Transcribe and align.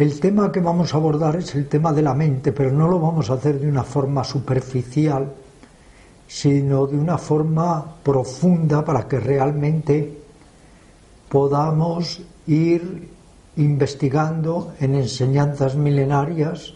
El 0.00 0.18
tema 0.18 0.50
que 0.50 0.60
vamos 0.60 0.94
a 0.94 0.96
abordar 0.96 1.36
es 1.36 1.54
el 1.54 1.68
tema 1.68 1.92
de 1.92 2.00
la 2.00 2.14
mente, 2.14 2.52
pero 2.52 2.72
no 2.72 2.88
lo 2.88 2.98
vamos 2.98 3.28
a 3.28 3.34
hacer 3.34 3.60
de 3.60 3.68
una 3.68 3.84
forma 3.84 4.24
superficial, 4.24 5.30
sino 6.26 6.86
de 6.86 6.96
una 6.96 7.18
forma 7.18 7.96
profunda 8.02 8.82
para 8.82 9.06
que 9.06 9.20
realmente 9.20 10.22
podamos 11.28 12.22
ir 12.46 13.10
investigando 13.56 14.72
en 14.80 14.94
enseñanzas 14.94 15.74
milenarias 15.74 16.72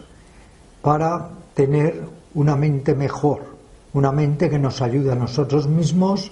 para 0.82 1.30
tener 1.54 2.02
una 2.34 2.56
mente 2.56 2.94
mejor, 2.94 3.40
una 3.94 4.12
mente 4.12 4.50
que 4.50 4.58
nos 4.58 4.82
ayude 4.82 5.12
a 5.12 5.14
nosotros 5.14 5.66
mismos 5.66 6.30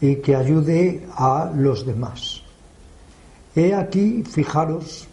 y 0.00 0.16
que 0.16 0.34
ayude 0.34 1.06
a 1.14 1.52
los 1.54 1.84
demás. 1.84 2.40
He 3.54 3.74
aquí, 3.74 4.22
fijaros, 4.22 5.08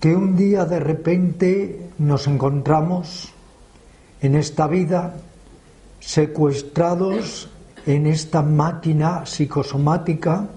que 0.00 0.14
un 0.14 0.36
día 0.36 0.64
de 0.64 0.80
repente 0.80 1.90
nos 1.98 2.26
encontramos 2.26 3.32
en 4.20 4.34
esta 4.34 4.66
vida 4.66 5.14
secuestrados 6.00 7.48
en 7.86 8.06
esta 8.06 8.42
máquina 8.42 9.26
psicosomática 9.26 10.48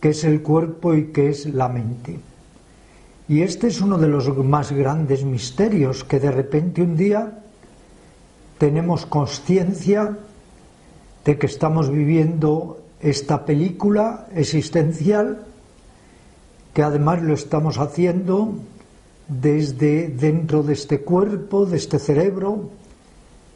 que 0.00 0.10
es 0.10 0.24
el 0.24 0.42
cuerpo 0.42 0.94
y 0.94 1.06
que 1.06 1.30
es 1.30 1.46
la 1.46 1.68
mente. 1.68 2.18
Y 3.28 3.42
este 3.42 3.68
es 3.68 3.80
uno 3.80 3.98
de 3.98 4.08
los 4.08 4.28
más 4.38 4.72
grandes 4.72 5.24
misterios, 5.24 6.04
que 6.04 6.20
de 6.20 6.30
repente 6.30 6.82
un 6.82 6.96
día 6.96 7.42
tenemos 8.58 9.04
conciencia 9.06 10.16
de 11.24 11.38
que 11.38 11.46
estamos 11.46 11.90
viviendo 11.90 12.82
esta 13.00 13.44
película 13.44 14.28
existencial 14.34 15.44
que 16.76 16.82
además 16.82 17.22
lo 17.22 17.32
estamos 17.32 17.78
haciendo 17.78 18.52
desde 19.28 20.08
dentro 20.08 20.62
de 20.62 20.74
este 20.74 21.00
cuerpo, 21.00 21.64
de 21.64 21.78
este 21.78 21.98
cerebro, 21.98 22.68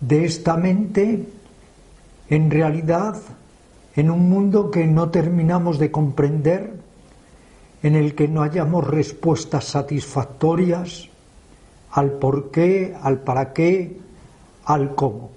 de 0.00 0.24
esta 0.24 0.56
mente, 0.56 1.28
en 2.30 2.50
realidad 2.50 3.16
en 3.94 4.10
un 4.10 4.30
mundo 4.30 4.70
que 4.70 4.86
no 4.86 5.10
terminamos 5.10 5.78
de 5.78 5.90
comprender, 5.90 6.72
en 7.82 7.94
el 7.94 8.14
que 8.14 8.26
no 8.26 8.40
hayamos 8.40 8.86
respuestas 8.86 9.66
satisfactorias 9.66 11.10
al 11.90 12.12
por 12.12 12.50
qué, 12.50 12.96
al 13.02 13.18
para 13.18 13.52
qué, 13.52 14.00
al 14.64 14.94
cómo. 14.94 15.28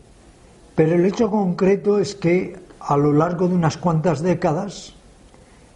Pero 0.74 0.96
el 0.96 1.06
hecho 1.06 1.30
concreto 1.30 2.00
es 2.00 2.16
que 2.16 2.56
a 2.80 2.96
lo 2.96 3.12
largo 3.12 3.50
de 3.50 3.56
unas 3.56 3.76
cuantas 3.76 4.22
décadas, 4.22 4.96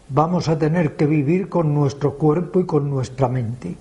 vamos 0.09 0.47
a 0.47 0.57
tener 0.57 0.95
que 0.95 1.05
vivir 1.05 1.49
con 1.49 1.73
nuestro 1.73 2.17
cuerpo 2.17 2.59
y 2.59 2.65
con 2.65 2.89
nuestra 2.89 3.27
mente. 3.27 3.75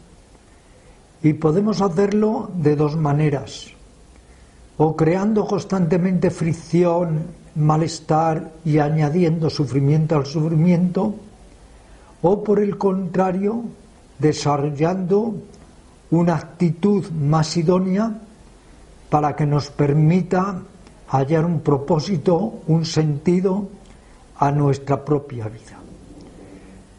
Y 1.22 1.32
podemos 1.34 1.80
hacerlo 1.80 2.50
de 2.54 2.76
dos 2.76 2.96
maneras. 2.96 3.68
O 4.78 4.94
creando 4.94 5.46
constantemente 5.46 6.30
fricción, 6.30 7.24
malestar 7.54 8.52
y 8.64 8.78
añadiendo 8.78 9.48
sufrimiento 9.48 10.16
al 10.16 10.26
sufrimiento, 10.26 11.14
o 12.22 12.44
por 12.44 12.60
el 12.60 12.76
contrario, 12.76 13.62
desarrollando 14.18 15.34
una 16.10 16.36
actitud 16.36 17.08
más 17.10 17.56
idónea 17.56 18.12
para 19.08 19.34
que 19.34 19.46
nos 19.46 19.70
permita 19.70 20.62
hallar 21.08 21.44
un 21.44 21.60
propósito, 21.60 22.60
un 22.66 22.84
sentido 22.84 23.68
a 24.38 24.50
nuestra 24.50 25.04
propia 25.04 25.48
vida. 25.48 25.85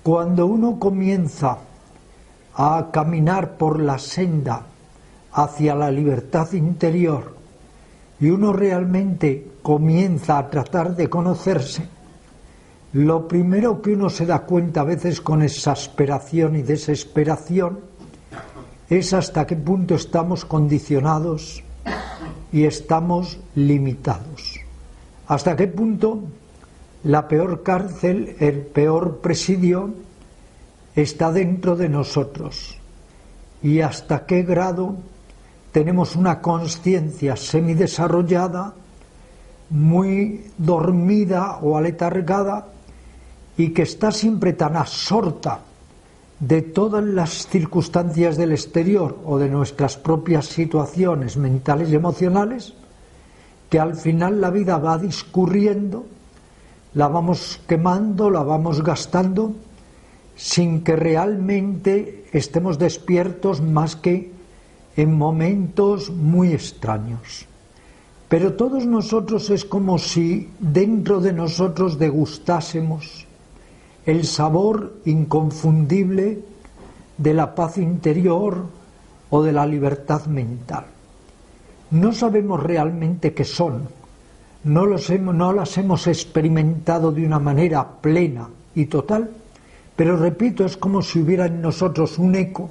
Cuando 0.07 0.45
uno 0.45 0.79
comienza 0.79 1.57
a 2.53 2.87
caminar 2.93 3.57
por 3.57 3.81
la 3.81 3.99
senda 3.99 4.65
hacia 5.33 5.75
la 5.75 5.91
libertad 5.91 6.49
interior 6.53 7.35
y 8.17 8.29
uno 8.29 8.53
realmente 8.53 9.55
comienza 9.61 10.37
a 10.37 10.49
tratar 10.49 10.95
de 10.95 11.09
conocerse, 11.09 11.89
lo 12.93 13.27
primero 13.27 13.81
que 13.81 13.95
uno 13.95 14.09
se 14.09 14.25
da 14.25 14.43
cuenta 14.43 14.79
a 14.79 14.85
veces 14.85 15.19
con 15.19 15.41
exasperación 15.41 16.55
y 16.55 16.61
desesperación 16.61 17.81
es 18.89 19.11
hasta 19.13 19.45
qué 19.45 19.57
punto 19.57 19.95
estamos 19.95 20.45
condicionados 20.45 21.65
y 22.53 22.63
estamos 22.63 23.41
limitados. 23.55 24.61
Hasta 25.27 25.57
qué 25.57 25.67
punto 25.67 26.23
la 27.07 27.29
peor 27.29 27.63
cárcel, 27.63 28.35
el 28.39 28.65
peor 28.65 29.19
presidio 29.19 29.91
está 30.93 31.31
dentro 31.31 31.77
de 31.77 31.87
nosotros. 31.87 32.77
Y 33.63 33.79
hasta 33.79 34.25
qué 34.25 34.43
grado 34.43 34.97
tenemos 35.71 36.17
una 36.17 36.41
conciencia 36.41 37.37
semidesarrollada, 37.37 38.73
muy 39.69 40.47
dormida 40.57 41.59
o 41.61 41.77
aletargada, 41.77 42.67
y 43.55 43.69
que 43.69 43.83
está 43.83 44.11
siempre 44.11 44.51
tan 44.51 44.75
absorta 44.75 45.61
de 46.41 46.61
todas 46.61 47.05
las 47.05 47.47
circunstancias 47.47 48.35
del 48.35 48.51
exterior 48.51 49.17
o 49.25 49.39
de 49.39 49.47
nuestras 49.47 49.95
propias 49.95 50.47
situaciones 50.47 51.37
mentales 51.37 51.89
y 51.89 51.95
emocionales, 51.95 52.73
que 53.69 53.79
al 53.79 53.95
final 53.95 54.41
la 54.41 54.49
vida 54.49 54.77
va 54.77 54.97
discurriendo 54.97 56.16
la 56.97 57.07
vamos 57.07 57.61
quemando, 57.67 58.31
la 58.31 58.41
vamos 58.41 58.81
gastando, 58.81 59.53
sin 60.35 60.83
que 60.83 60.95
realmente 60.95 62.25
estemos 62.33 62.79
despiertos 62.79 63.61
más 63.61 63.95
que 63.95 64.31
en 64.95 65.13
momentos 65.13 66.09
muy 66.09 66.53
extraños. 66.53 67.45
Pero 68.27 68.53
todos 68.53 68.87
nosotros 68.87 69.51
es 69.51 69.63
como 69.63 69.99
si 69.99 70.49
dentro 70.57 71.21
de 71.21 71.33
nosotros 71.33 71.99
degustásemos 71.99 73.27
el 74.07 74.25
sabor 74.25 74.95
inconfundible 75.05 76.39
de 77.15 77.33
la 77.35 77.53
paz 77.53 77.77
interior 77.77 78.65
o 79.29 79.43
de 79.43 79.51
la 79.51 79.67
libertad 79.67 80.25
mental. 80.25 80.85
No 81.91 82.11
sabemos 82.11 82.63
realmente 82.63 83.35
qué 83.35 83.45
son, 83.45 83.87
no, 84.67 85.53
las 85.53 85.77
hemos 85.77 86.07
experimentado 86.07 87.11
de 87.11 87.25
una 87.25 87.39
manera 87.39 87.87
plena 88.01 88.49
y 88.75 88.85
total, 88.85 89.29
pero 89.95 90.17
repito, 90.17 90.65
es 90.65 90.77
como 90.77 91.01
si 91.01 91.19
hubiera 91.19 91.47
en 91.47 91.61
nosotros 91.61 92.19
un 92.19 92.35
eco, 92.35 92.69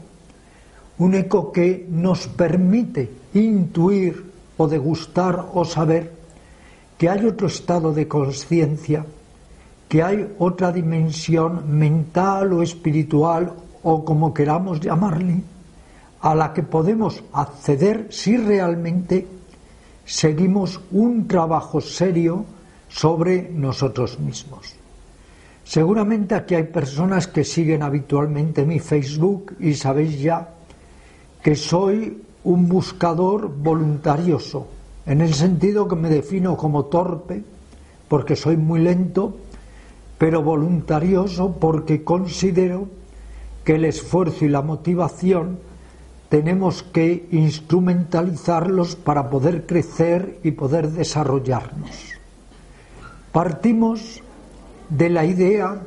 un 0.98 1.14
eco 1.14 1.50
que 1.50 1.86
nos 1.90 2.28
permite 2.28 3.10
intuir 3.34 4.24
o 4.56 4.68
degustar 4.68 5.46
o 5.52 5.64
saber 5.64 6.12
que 6.96 7.08
hay 7.08 7.26
otro 7.26 7.46
estado 7.46 7.92
de 7.92 8.08
conciencia, 8.08 9.04
que 9.88 10.02
hay 10.02 10.34
otra 10.38 10.72
dimensión 10.72 11.78
mental 11.78 12.52
o 12.52 12.62
espiritual 12.62 13.52
o 13.82 14.04
como 14.04 14.32
queramos 14.32 14.80
llamarle, 14.80 15.42
a 16.20 16.34
la 16.34 16.52
que 16.52 16.62
podemos 16.62 17.22
acceder 17.32 18.08
si 18.10 18.36
realmente 18.36 19.26
seguimos 20.06 20.80
un 20.92 21.26
trabajo 21.26 21.80
serio 21.80 22.44
sobre 22.88 23.50
nosotros 23.50 24.18
mismos. 24.20 24.74
Seguramente 25.64 26.36
aquí 26.36 26.54
hay 26.54 26.62
personas 26.62 27.26
que 27.26 27.42
siguen 27.42 27.82
habitualmente 27.82 28.64
mi 28.64 28.78
Facebook 28.78 29.56
y 29.58 29.74
sabéis 29.74 30.20
ya 30.20 30.54
que 31.42 31.56
soy 31.56 32.22
un 32.44 32.68
buscador 32.68 33.52
voluntarioso, 33.52 34.68
en 35.04 35.20
el 35.20 35.34
sentido 35.34 35.88
que 35.88 35.96
me 35.96 36.08
defino 36.08 36.56
como 36.56 36.84
torpe, 36.84 37.42
porque 38.08 38.36
soy 38.36 38.56
muy 38.56 38.80
lento, 38.80 39.36
pero 40.18 40.42
voluntarioso 40.42 41.56
porque 41.58 42.04
considero 42.04 42.86
que 43.64 43.74
el 43.74 43.84
esfuerzo 43.84 44.44
y 44.44 44.48
la 44.48 44.62
motivación 44.62 45.58
tenemos 46.28 46.82
que 46.82 47.28
instrumentalizarlos 47.30 48.96
para 48.96 49.30
poder 49.30 49.66
crecer 49.66 50.38
y 50.42 50.50
poder 50.52 50.90
desarrollarnos. 50.90 51.90
Partimos 53.32 54.22
de 54.88 55.10
la 55.10 55.24
idea 55.24 55.82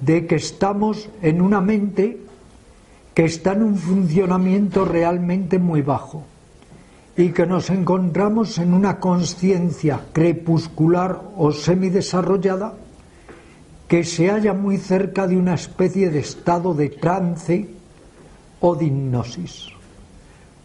de 0.00 0.26
que 0.26 0.36
estamos 0.36 1.08
en 1.22 1.40
una 1.40 1.60
mente 1.60 2.18
que 3.14 3.24
está 3.24 3.52
en 3.52 3.62
un 3.62 3.76
funcionamiento 3.76 4.84
realmente 4.84 5.58
muy 5.58 5.82
bajo 5.82 6.24
y 7.16 7.28
que 7.30 7.46
nos 7.46 7.70
encontramos 7.70 8.58
en 8.58 8.74
una 8.74 8.98
conciencia 8.98 10.00
crepuscular 10.12 11.22
o 11.36 11.52
semidesarrollada 11.52 12.74
que 13.86 14.02
se 14.02 14.30
halla 14.30 14.52
muy 14.52 14.78
cerca 14.78 15.28
de 15.28 15.36
una 15.36 15.54
especie 15.54 16.10
de 16.10 16.18
estado 16.18 16.74
de 16.74 16.88
trance 16.88 17.68
o 18.64 18.74
de 18.74 18.86
hipnosis. 18.86 19.68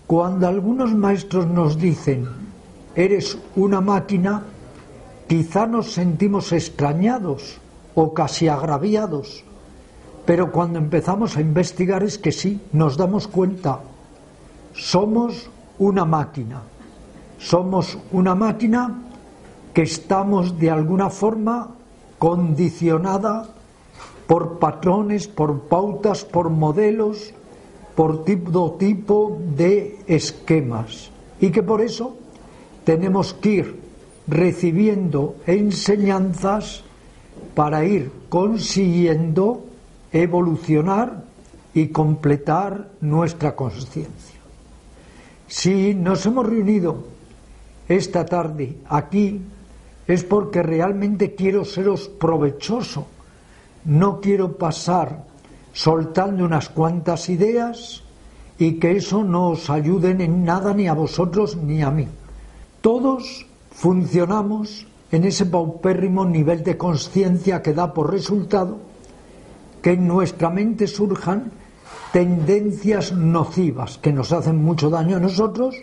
Cuando 0.07 0.47
algunos 0.47 0.95
maestros 0.95 1.45
nos 1.47 1.77
dicen, 1.77 2.29
eres 2.95 3.37
una 3.57 3.81
máquina, 3.81 4.43
quizá 5.27 5.67
nos 5.67 5.91
sentimos 5.91 6.53
extrañados 6.53 7.59
o 7.95 8.13
casi 8.13 8.47
agraviados, 8.47 9.43
pero 10.25 10.49
cuando 10.49 10.79
empezamos 10.79 11.35
a 11.35 11.41
investigar 11.41 12.01
es 12.01 12.17
que 12.17 12.31
sí, 12.31 12.61
nos 12.71 12.95
damos 12.95 13.27
cuenta, 13.27 13.81
somos 14.73 15.49
una 15.77 16.05
máquina, 16.05 16.61
somos 17.37 17.97
una 18.13 18.33
máquina 18.33 18.95
que 19.73 19.81
estamos 19.81 20.57
de 20.57 20.71
alguna 20.71 21.09
forma 21.09 21.75
condicionada 22.17 23.49
por 24.25 24.57
patrones, 24.57 25.27
por 25.27 25.67
pautas, 25.67 26.23
por 26.23 26.49
modelos, 26.49 27.33
por 27.99 28.23
tipo, 28.23 28.77
tipo 28.79 29.41
de 29.57 29.99
esquemas 30.07 31.11
y 31.41 31.49
que 31.49 31.61
por 31.61 31.81
eso 31.81 32.15
tenemos 32.85 33.33
que 33.33 33.49
ir 33.49 33.75
recibiendo 34.25 35.35
enseñanzas 35.45 36.81
para 37.53 37.83
ir 37.83 38.09
consiguiendo 38.29 39.65
evolucionar 40.13 41.25
y 41.73 41.89
completar 41.89 42.87
nuestra 43.01 43.53
conciencia. 43.53 44.39
Si 45.49 45.93
nos 45.93 46.25
hemos 46.25 46.47
reunido 46.47 47.03
esta 47.89 48.23
tarde 48.25 48.77
aquí 48.87 49.41
es 50.07 50.23
porque 50.23 50.63
realmente 50.63 51.35
quiero 51.35 51.65
seros 51.65 52.07
provechoso. 52.07 53.07
No 53.83 54.21
quiero 54.21 54.55
pasar 54.55 55.27
soltando 55.79 56.43
unas 56.43 56.67
cuantas 56.67 57.29
ideas 57.29 58.03
y 58.57 58.73
que 58.79 58.97
eso 58.97 59.23
no 59.23 59.51
os 59.51 59.69
ayude 59.69 60.11
en 60.11 60.43
nada 60.43 60.73
ni 60.73 60.89
a 60.89 60.93
vosotros 60.93 61.55
ni 61.55 61.81
a 61.81 61.89
mí. 61.89 62.05
Todos 62.81 63.47
funcionamos 63.71 64.85
en 65.09 65.23
ese 65.23 65.45
paupérrimo 65.45 66.25
nivel 66.25 66.65
de 66.65 66.75
conciencia 66.75 67.61
que 67.61 67.71
da 67.71 67.93
por 67.93 68.11
resultado 68.11 68.75
que 69.81 69.95
en 69.95 70.05
nuestra 70.05 70.49
mente 70.49 70.85
surjan 70.85 71.49
tendencias 72.11 73.13
nocivas 73.13 73.99
que 73.99 74.11
nos 74.11 74.33
hacen 74.33 74.61
mucho 74.61 74.89
daño 74.89 75.15
a 75.15 75.21
nosotros, 75.21 75.79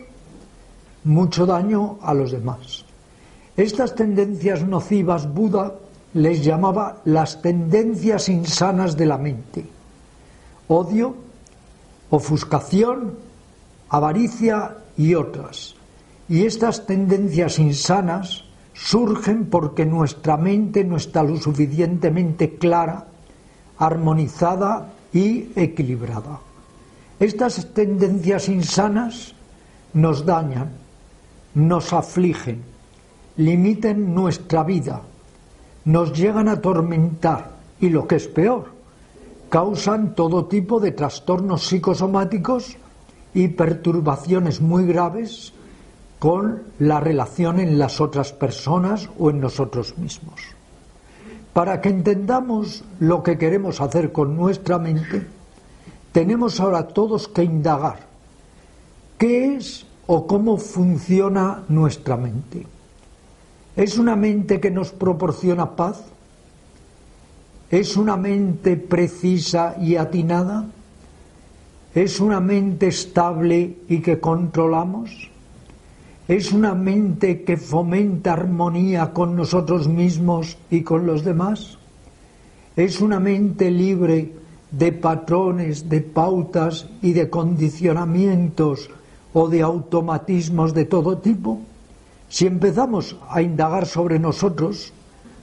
mucho 1.04 1.46
daño 1.46 1.96
a 2.02 2.12
los 2.12 2.32
demás. 2.32 2.84
Estas 3.56 3.94
tendencias 3.94 4.60
nocivas 4.60 5.24
Buda 5.32 5.72
les 6.12 6.44
llamaba 6.44 7.00
las 7.06 7.40
tendencias 7.40 8.28
insanas 8.28 8.94
de 8.94 9.06
la 9.06 9.16
mente. 9.16 9.75
Odio, 10.68 11.14
ofuscación, 12.10 13.14
avaricia 13.88 14.78
y 14.96 15.14
otras. 15.14 15.74
Y 16.28 16.44
estas 16.44 16.86
tendencias 16.86 17.58
insanas 17.58 18.44
surgen 18.74 19.46
porque 19.46 19.86
nuestra 19.86 20.36
mente 20.36 20.84
no 20.84 20.96
está 20.96 21.22
lo 21.22 21.36
suficientemente 21.36 22.56
clara, 22.56 23.06
armonizada 23.78 24.92
y 25.12 25.50
equilibrada. 25.56 26.40
Estas 27.18 27.72
tendencias 27.72 28.48
insanas 28.48 29.34
nos 29.94 30.26
dañan, 30.26 30.72
nos 31.54 31.92
afligen, 31.92 32.62
limiten 33.36 34.14
nuestra 34.14 34.62
vida, 34.62 35.00
nos 35.84 36.12
llegan 36.12 36.48
a 36.48 36.52
atormentar 36.52 37.50
y 37.80 37.88
lo 37.88 38.06
que 38.06 38.16
es 38.16 38.28
peor, 38.28 38.75
causan 39.48 40.14
todo 40.14 40.46
tipo 40.46 40.80
de 40.80 40.92
trastornos 40.92 41.66
psicosomáticos 41.66 42.76
y 43.34 43.48
perturbaciones 43.48 44.60
muy 44.60 44.86
graves 44.86 45.52
con 46.18 46.62
la 46.78 47.00
relación 47.00 47.60
en 47.60 47.78
las 47.78 48.00
otras 48.00 48.32
personas 48.32 49.08
o 49.18 49.30
en 49.30 49.40
nosotros 49.40 49.98
mismos. 49.98 50.40
Para 51.52 51.80
que 51.80 51.88
entendamos 51.88 52.84
lo 53.00 53.22
que 53.22 53.38
queremos 53.38 53.80
hacer 53.80 54.12
con 54.12 54.36
nuestra 54.36 54.78
mente, 54.78 55.26
tenemos 56.12 56.60
ahora 56.60 56.88
todos 56.88 57.28
que 57.28 57.44
indagar 57.44 58.00
qué 59.18 59.56
es 59.56 59.86
o 60.06 60.26
cómo 60.26 60.56
funciona 60.56 61.62
nuestra 61.68 62.16
mente. 62.16 62.66
¿Es 63.74 63.98
una 63.98 64.16
mente 64.16 64.60
que 64.60 64.70
nos 64.70 64.92
proporciona 64.92 65.76
paz? 65.76 66.02
¿Es 67.70 67.96
una 67.96 68.16
mente 68.16 68.76
precisa 68.76 69.74
y 69.80 69.96
atinada? 69.96 70.66
¿Es 71.96 72.20
una 72.20 72.38
mente 72.38 72.86
estable 72.86 73.78
y 73.88 74.00
que 74.00 74.20
controlamos? 74.20 75.30
¿Es 76.28 76.52
una 76.52 76.74
mente 76.74 77.42
que 77.42 77.56
fomenta 77.56 78.34
armonía 78.34 79.12
con 79.12 79.34
nosotros 79.34 79.88
mismos 79.88 80.58
y 80.70 80.82
con 80.82 81.06
los 81.06 81.24
demás? 81.24 81.78
¿Es 82.76 83.00
una 83.00 83.18
mente 83.18 83.68
libre 83.70 84.32
de 84.70 84.92
patrones, 84.92 85.88
de 85.88 86.02
pautas 86.02 86.86
y 87.02 87.14
de 87.14 87.28
condicionamientos 87.30 88.90
o 89.32 89.48
de 89.48 89.62
automatismos 89.62 90.72
de 90.72 90.84
todo 90.84 91.18
tipo? 91.18 91.60
Si 92.28 92.46
empezamos 92.46 93.16
a 93.28 93.42
indagar 93.42 93.86
sobre 93.86 94.20
nosotros, 94.20 94.92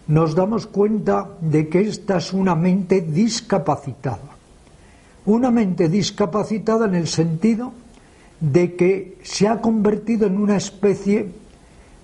nos 0.08 0.36
damos 0.36 0.68
cuenta 0.68 1.30
de 1.40 1.70
que 1.70 1.82
esta 1.82 2.18
es 2.18 2.34
una 2.34 2.56
mente 2.56 3.02
discapacitada. 3.02 4.34
Una 5.26 5.52
mente 5.52 5.88
discapacitada 5.88 6.86
en 6.86 6.96
el 6.96 7.08
sentido 7.08 7.72
de 8.40 8.76
que 8.76 9.18
se 9.24 9.48
ha 9.48 9.62
convertido 9.62 10.28
en 10.28 10.38
una 10.38 10.58
especie 10.58 11.32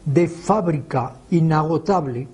de 0.05 0.27
fábrica 0.27 1.15
inagotable 1.29 2.27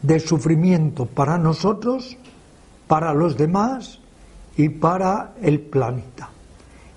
de 0.00 0.20
sufrimiento 0.20 1.06
para 1.06 1.36
nosotros, 1.38 2.16
para 2.86 3.12
los 3.12 3.36
demás 3.36 4.00
y 4.56 4.70
para 4.70 5.34
el 5.42 5.60
planeta. 5.60 6.30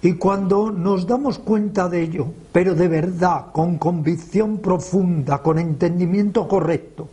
Y 0.02 0.14
cuando 0.14 0.72
nos 0.72 1.08
damos 1.08 1.40
cuenta 1.40 1.90
de 1.90 2.04
ello, 2.04 2.28
pero 2.52 2.76
de 2.76 2.88
verdad, 2.88 3.48
con 3.52 3.78
convicción 3.78 4.60
profunda, 4.60 5.40
con 5.40 5.58
entendimiento 5.58 6.48
correcto, 6.48 7.10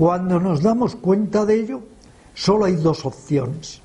cuando 0.00 0.40
nos 0.40 0.62
damos 0.62 0.96
cuenta 0.96 1.44
de 1.44 1.60
ello, 1.60 1.82
solo 2.32 2.64
hay 2.64 2.76
dos 2.76 3.04
opciones. 3.04 3.82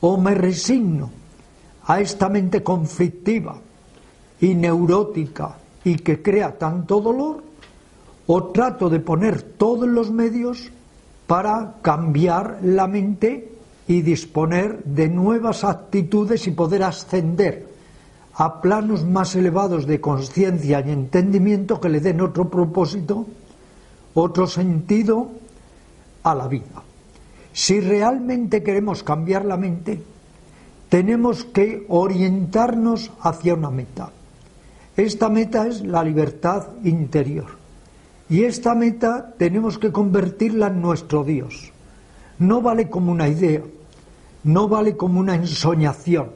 O 0.00 0.18
me 0.18 0.34
resigno 0.34 1.08
a 1.86 1.98
esta 1.98 2.28
mente 2.28 2.62
conflictiva 2.62 3.56
y 4.38 4.54
neurótica 4.54 5.56
y 5.82 5.96
que 5.96 6.20
crea 6.20 6.58
tanto 6.58 7.00
dolor, 7.00 7.42
o 8.26 8.44
trato 8.52 8.90
de 8.90 9.00
poner 9.00 9.40
todos 9.40 9.88
los 9.88 10.10
medios 10.10 10.70
para 11.26 11.76
cambiar 11.80 12.58
la 12.62 12.86
mente 12.86 13.50
y 13.88 14.02
disponer 14.02 14.84
de 14.84 15.08
nuevas 15.08 15.64
actitudes 15.64 16.46
y 16.46 16.50
poder 16.50 16.82
ascender 16.82 17.66
a 18.34 18.60
planos 18.60 19.06
más 19.06 19.34
elevados 19.34 19.86
de 19.86 20.02
conciencia 20.02 20.84
y 20.86 20.90
entendimiento 20.90 21.80
que 21.80 21.88
le 21.88 22.00
den 22.00 22.20
otro 22.20 22.50
propósito, 22.50 23.24
otro 24.12 24.46
sentido 24.46 25.45
a 26.26 26.34
la 26.34 26.48
vida. 26.48 26.82
Si 27.52 27.80
realmente 27.80 28.62
queremos 28.62 29.04
cambiar 29.04 29.44
la 29.44 29.56
mente, 29.56 30.02
tenemos 30.88 31.44
que 31.44 31.86
orientarnos 31.88 33.12
hacia 33.20 33.54
una 33.54 33.70
meta. 33.70 34.10
Esta 34.96 35.28
meta 35.28 35.68
es 35.68 35.82
la 35.82 36.02
libertad 36.02 36.66
interior. 36.82 37.46
Y 38.28 38.42
esta 38.42 38.74
meta 38.74 39.34
tenemos 39.38 39.78
que 39.78 39.92
convertirla 39.92 40.66
en 40.66 40.82
nuestro 40.82 41.22
Dios. 41.22 41.72
No 42.40 42.60
vale 42.60 42.90
como 42.90 43.12
una 43.12 43.28
idea, 43.28 43.62
no 44.42 44.68
vale 44.68 44.96
como 44.96 45.20
una 45.20 45.36
ensoñación, 45.36 46.30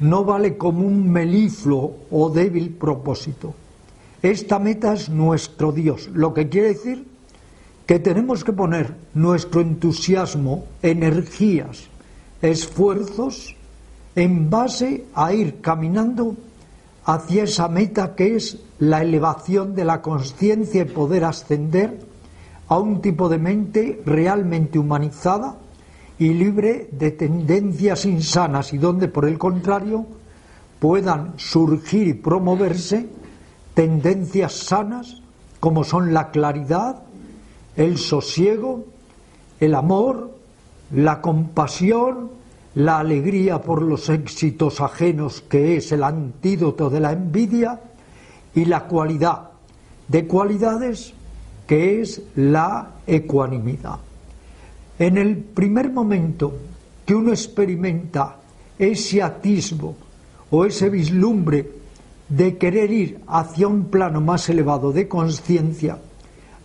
no 0.00 0.24
vale 0.24 0.56
como 0.56 0.86
un 0.86 1.10
melifluo 1.12 2.06
o 2.10 2.30
débil 2.30 2.70
propósito. 2.70 3.54
Esta 4.22 4.58
meta 4.58 4.94
es 4.94 5.10
nuestro 5.10 5.72
Dios, 5.72 6.08
lo 6.14 6.32
que 6.32 6.48
quiere 6.48 6.68
decir 6.68 7.15
que 7.86 7.98
tenemos 7.98 8.42
que 8.42 8.52
poner 8.52 8.94
nuestro 9.14 9.60
entusiasmo, 9.60 10.64
energías, 10.82 11.88
esfuerzos 12.42 13.54
en 14.16 14.50
base 14.50 15.04
a 15.14 15.32
ir 15.32 15.60
caminando 15.60 16.34
hacia 17.04 17.44
esa 17.44 17.68
meta 17.68 18.14
que 18.16 18.34
es 18.34 18.58
la 18.80 19.02
elevación 19.02 19.74
de 19.74 19.84
la 19.84 20.02
conciencia 20.02 20.82
y 20.82 20.86
poder 20.86 21.24
ascender 21.24 22.00
a 22.68 22.78
un 22.78 23.00
tipo 23.00 23.28
de 23.28 23.38
mente 23.38 24.02
realmente 24.04 24.78
humanizada 24.78 25.56
y 26.18 26.30
libre 26.30 26.88
de 26.90 27.12
tendencias 27.12 28.04
insanas 28.06 28.72
y 28.72 28.78
donde 28.78 29.06
por 29.06 29.26
el 29.26 29.38
contrario 29.38 30.06
puedan 30.80 31.34
surgir 31.36 32.08
y 32.08 32.14
promoverse 32.14 33.08
tendencias 33.74 34.54
sanas 34.54 35.22
como 35.60 35.84
son 35.84 36.12
la 36.12 36.30
claridad, 36.30 37.02
el 37.76 37.98
sosiego, 37.98 38.84
el 39.60 39.74
amor, 39.74 40.30
la 40.92 41.20
compasión, 41.20 42.30
la 42.74 42.98
alegría 42.98 43.60
por 43.60 43.82
los 43.82 44.08
éxitos 44.08 44.80
ajenos, 44.80 45.42
que 45.42 45.76
es 45.76 45.92
el 45.92 46.02
antídoto 46.02 46.90
de 46.90 47.00
la 47.00 47.12
envidia, 47.12 47.80
y 48.54 48.64
la 48.64 48.84
cualidad 48.84 49.50
de 50.08 50.26
cualidades, 50.26 51.12
que 51.66 52.00
es 52.00 52.22
la 52.36 52.90
ecuanimidad. 53.06 53.98
En 54.98 55.18
el 55.18 55.36
primer 55.36 55.92
momento 55.92 56.54
que 57.04 57.14
uno 57.14 57.30
experimenta 57.30 58.38
ese 58.78 59.22
atisbo 59.22 59.94
o 60.50 60.64
ese 60.64 60.88
vislumbre 60.88 61.70
de 62.28 62.56
querer 62.56 62.90
ir 62.90 63.20
hacia 63.26 63.68
un 63.68 63.86
plano 63.86 64.20
más 64.20 64.48
elevado 64.48 64.90
de 64.92 65.06
conciencia, 65.06 65.98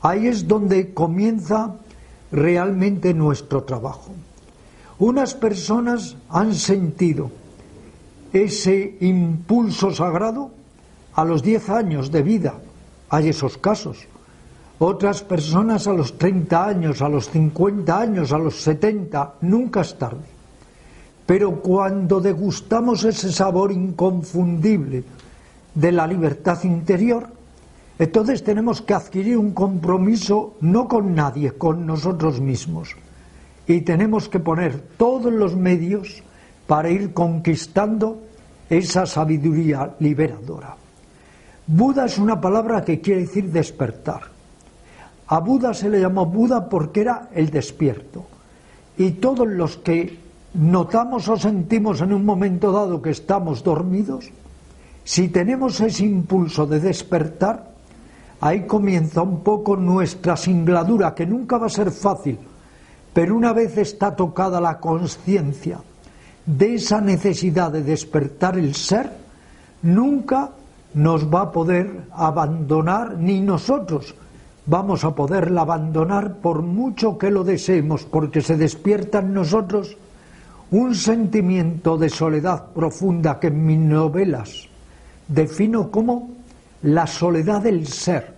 ahí 0.01 0.27
es 0.27 0.47
donde 0.47 0.93
comienza 0.93 1.75
realmente 2.31 3.13
nuestro 3.13 3.63
trabajo. 3.63 4.11
Unas 4.99 5.33
personas 5.33 6.15
han 6.29 6.53
sentido 6.53 7.31
ese 8.33 8.97
impulso 9.01 9.91
sagrado 9.91 10.51
a 11.13 11.25
los 11.25 11.43
10 11.43 11.69
años 11.69 12.11
de 12.11 12.21
vida. 12.21 12.53
Hay 13.09 13.29
esos 13.29 13.57
casos. 13.57 13.97
Otras 14.79 15.21
personas 15.21 15.87
a 15.87 15.93
los 15.93 16.17
30 16.17 16.65
años, 16.65 17.01
a 17.01 17.09
los 17.09 17.29
50 17.29 17.99
años, 17.99 18.31
a 18.31 18.37
los 18.37 18.61
70, 18.61 19.35
nunca 19.41 19.81
es 19.81 19.97
tarde. 19.97 20.25
Pero 21.25 21.61
cuando 21.61 22.19
degustamos 22.19 23.03
ese 23.03 23.31
sabor 23.31 23.71
inconfundible 23.71 25.03
de 25.75 25.91
la 25.91 26.07
libertad 26.07 26.63
interior, 26.63 27.27
entonces 28.01 28.43
tenemos 28.43 28.81
que 28.81 28.95
adquirir 28.95 29.37
un 29.37 29.51
compromiso 29.51 30.55
no 30.61 30.87
con 30.87 31.13
nadie, 31.13 31.51
con 31.51 31.85
nosotros 31.85 32.41
mismos. 32.41 32.95
Y 33.67 33.81
tenemos 33.81 34.27
que 34.27 34.39
poner 34.39 34.79
todos 34.97 35.31
los 35.31 35.55
medios 35.55 36.23
para 36.65 36.89
ir 36.89 37.13
conquistando 37.13 38.23
esa 38.71 39.05
sabiduría 39.05 39.93
liberadora. 39.99 40.75
Buda 41.67 42.05
es 42.05 42.17
una 42.17 42.41
palabra 42.41 42.83
que 42.83 43.01
quiere 43.01 43.21
decir 43.21 43.51
despertar. 43.51 44.21
A 45.27 45.39
Buda 45.39 45.71
se 45.75 45.87
le 45.87 46.01
llamó 46.01 46.25
Buda 46.25 46.67
porque 46.67 47.01
era 47.01 47.29
el 47.35 47.51
despierto. 47.51 48.25
Y 48.97 49.11
todos 49.11 49.47
los 49.47 49.77
que 49.77 50.17
notamos 50.55 51.27
o 51.27 51.37
sentimos 51.37 52.01
en 52.01 52.13
un 52.13 52.25
momento 52.25 52.71
dado 52.71 52.99
que 52.99 53.11
estamos 53.11 53.63
dormidos, 53.63 54.31
si 55.03 55.27
tenemos 55.27 55.79
ese 55.81 56.03
impulso 56.03 56.65
de 56.65 56.79
despertar, 56.79 57.70
ahí 58.41 58.65
comienza 58.65 59.21
un 59.21 59.41
poco 59.41 59.77
nuestra 59.77 60.35
singladura, 60.35 61.15
que 61.15 61.25
nunca 61.25 61.57
va 61.57 61.67
a 61.67 61.69
ser 61.69 61.91
fácil, 61.91 62.37
pero 63.13 63.35
una 63.35 63.53
vez 63.53 63.77
está 63.77 64.15
tocada 64.15 64.59
la 64.59 64.79
conciencia 64.79 65.79
de 66.45 66.75
esa 66.75 66.99
necesidad 66.99 67.71
de 67.71 67.83
despertar 67.83 68.57
el 68.57 68.73
ser, 68.73 69.11
nunca 69.83 70.49
nos 70.95 71.31
va 71.33 71.41
a 71.41 71.51
poder 71.51 72.01
abandonar 72.11 73.17
ni 73.17 73.39
nosotros 73.39 74.15
vamos 74.65 75.03
a 75.03 75.15
poderla 75.15 75.61
abandonar 75.61 76.35
por 76.35 76.61
mucho 76.61 77.17
que 77.17 77.31
lo 77.31 77.43
deseemos, 77.43 78.03
porque 78.03 78.41
se 78.41 78.57
despierta 78.57 79.19
en 79.19 79.33
nosotros 79.33 79.97
un 80.71 80.95
sentimiento 80.95 81.97
de 81.97 82.09
soledad 82.09 82.65
profunda 82.73 83.39
que 83.39 83.47
en 83.47 83.65
mis 83.65 83.79
novelas 83.79 84.67
defino 85.27 85.91
como 85.91 86.40
la 86.83 87.07
soledad 87.07 87.61
del 87.61 87.87
ser, 87.87 88.33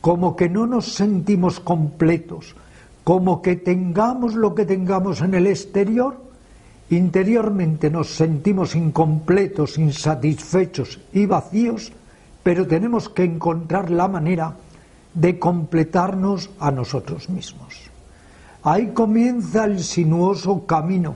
como 0.00 0.36
que 0.36 0.48
no 0.48 0.66
nos 0.66 0.94
sentimos 0.94 1.60
completos, 1.60 2.54
como 3.04 3.42
que 3.42 3.56
tengamos 3.56 4.34
lo 4.34 4.54
que 4.54 4.64
tengamos 4.64 5.20
en 5.20 5.34
el 5.34 5.46
exterior, 5.46 6.20
interiormente 6.90 7.90
nos 7.90 8.08
sentimos 8.08 8.74
incompletos, 8.74 9.78
insatisfechos 9.78 11.00
y 11.12 11.26
vacíos, 11.26 11.92
pero 12.42 12.66
tenemos 12.66 13.08
que 13.08 13.24
encontrar 13.24 13.90
la 13.90 14.08
manera 14.08 14.54
de 15.14 15.38
completarnos 15.38 16.50
a 16.60 16.70
nosotros 16.70 17.28
mismos. 17.28 17.90
Ahí 18.62 18.88
comienza 18.88 19.64
el 19.64 19.82
sinuoso 19.82 20.66
camino, 20.66 21.14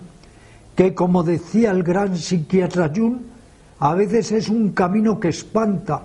que 0.75 0.95
como 0.95 1.23
decía 1.23 1.73
el 1.73 1.83
gran 1.83 2.17
psiquiatra 2.17 2.91
Jung, 2.95 3.19
a 3.81 3.95
veces 3.95 4.33
es 4.33 4.49
un 4.49 4.71
camino 4.71 5.19
que 5.19 5.29
espanta, 5.29 6.03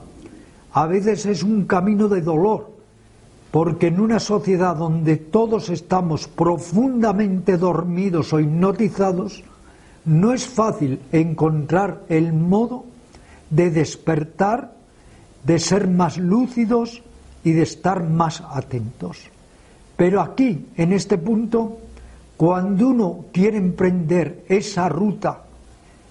a 0.75 0.87
veces 0.87 1.25
es 1.25 1.41
un 1.41 1.63
camino 1.63 2.09
de 2.09 2.19
dolor, 2.19 2.69
porque 3.49 3.87
en 3.87 4.01
una 4.01 4.19
sociedad 4.19 4.75
donde 4.75 5.15
todos 5.15 5.69
estamos 5.69 6.27
profundamente 6.27 7.57
dormidos 7.57 8.33
o 8.33 8.41
hipnotizados, 8.41 9.41
no 10.03 10.33
es 10.33 10.45
fácil 10.45 10.99
encontrar 11.13 12.01
el 12.09 12.33
modo 12.33 12.83
de 13.49 13.71
despertar, 13.71 14.73
de 15.45 15.59
ser 15.59 15.87
más 15.87 16.17
lúcidos 16.17 17.01
y 17.45 17.53
de 17.53 17.61
estar 17.61 18.03
más 18.03 18.43
atentos. 18.51 19.19
Pero 19.95 20.19
aquí, 20.19 20.67
en 20.75 20.91
este 20.91 21.17
punto, 21.17 21.77
cuando 22.35 22.89
uno 22.89 23.25
quiere 23.31 23.57
emprender 23.57 24.43
esa 24.49 24.89
ruta 24.89 25.45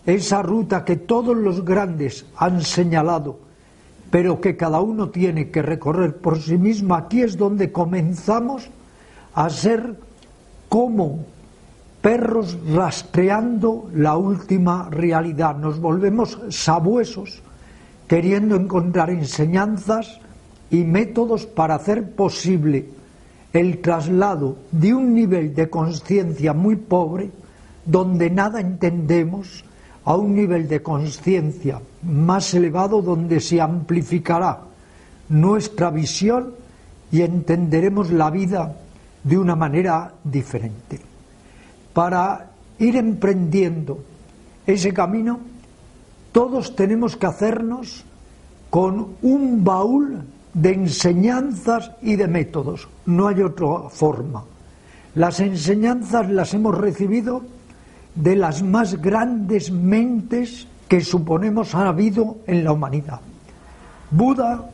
esa 0.07 0.43
ruta 0.43 0.85
que 0.85 0.97
todos 0.97 1.37
los 1.37 1.65
grandes 1.65 2.27
han 2.37 2.61
señalado, 2.63 3.39
pero 4.15 4.41
que 4.41 4.57
cada 4.57 4.81
uno 4.81 5.11
tiene 5.11 5.51
que 5.51 5.61
recorrer 5.61 6.19
por 6.19 6.41
sí 6.41 6.57
mismo, 6.57 6.95
aquí 6.95 7.23
es 7.23 7.37
donde 7.37 7.73
comenzamos 7.73 8.71
a 9.35 9.51
ser 9.51 9.99
como 10.69 11.27
perros 12.01 12.57
rastreando 12.73 13.91
la 13.93 14.17
última 14.17 14.89
realidad. 14.89 15.57
Nos 15.57 15.81
volvemos 15.81 16.39
sabuesos 16.49 17.43
queriendo 18.07 18.55
encontrar 18.55 19.11
enseñanzas 19.11 20.21
y 20.71 20.85
métodos 20.85 21.47
para 21.47 21.75
hacer 21.75 22.13
posible 22.13 22.87
el 23.53 23.81
traslado 23.81 24.59
de 24.71 24.95
un 24.95 25.13
nivel 25.13 25.57
de 25.57 25.69
conciencia 25.69 26.53
muy 26.53 26.77
pobre, 26.77 27.33
donde 27.85 28.31
nada 28.31 28.61
entendemos, 28.61 29.65
a 30.05 30.15
un 30.17 30.35
nivel 30.35 30.69
de 30.69 30.83
conciencia 30.83 31.81
más 32.03 32.53
elevado 32.55 33.01
donde 33.01 33.41
se 33.41 33.61
amplificará 33.61 34.61
nuestra 35.29 35.91
visión 35.91 36.55
y 37.11 37.23
entenderemos 37.23 38.11
la 38.11 38.31
vida 38.31 38.77
de 39.23 39.39
una 39.39 39.57
manera 39.57 40.13
diferente. 40.23 41.01
Para 41.93 42.51
ir 42.79 42.97
emprendiendo 42.97 43.99
ese 44.67 44.93
camino, 44.93 45.39
todos 46.33 46.75
tenemos 46.77 47.17
que 47.17 47.27
hacernos 47.27 48.05
con 48.69 49.15
un 49.23 49.65
baúl 49.65 50.23
de 50.53 50.73
enseñanzas 50.73 51.93
y 52.03 52.17
de 52.17 52.29
métodos. 52.29 52.89
No 53.07 53.29
hay 53.29 53.41
otra 53.41 53.89
forma. 53.89 54.45
Las 55.15 55.41
enseñanzas 55.41 56.29
las 56.31 56.53
hemos 56.55 56.77
recibido 56.77 57.43
de 58.15 58.37
las 58.37 58.63
más 58.63 59.01
grandes 59.01 59.71
mentes 59.71 60.67
que 60.89 61.01
suponemos 61.01 61.75
ha 61.75 61.89
habido 61.89 62.39
en 62.47 62.65
la 62.65 62.73
humanidad. 62.73 63.21
Buda, 64.11 64.71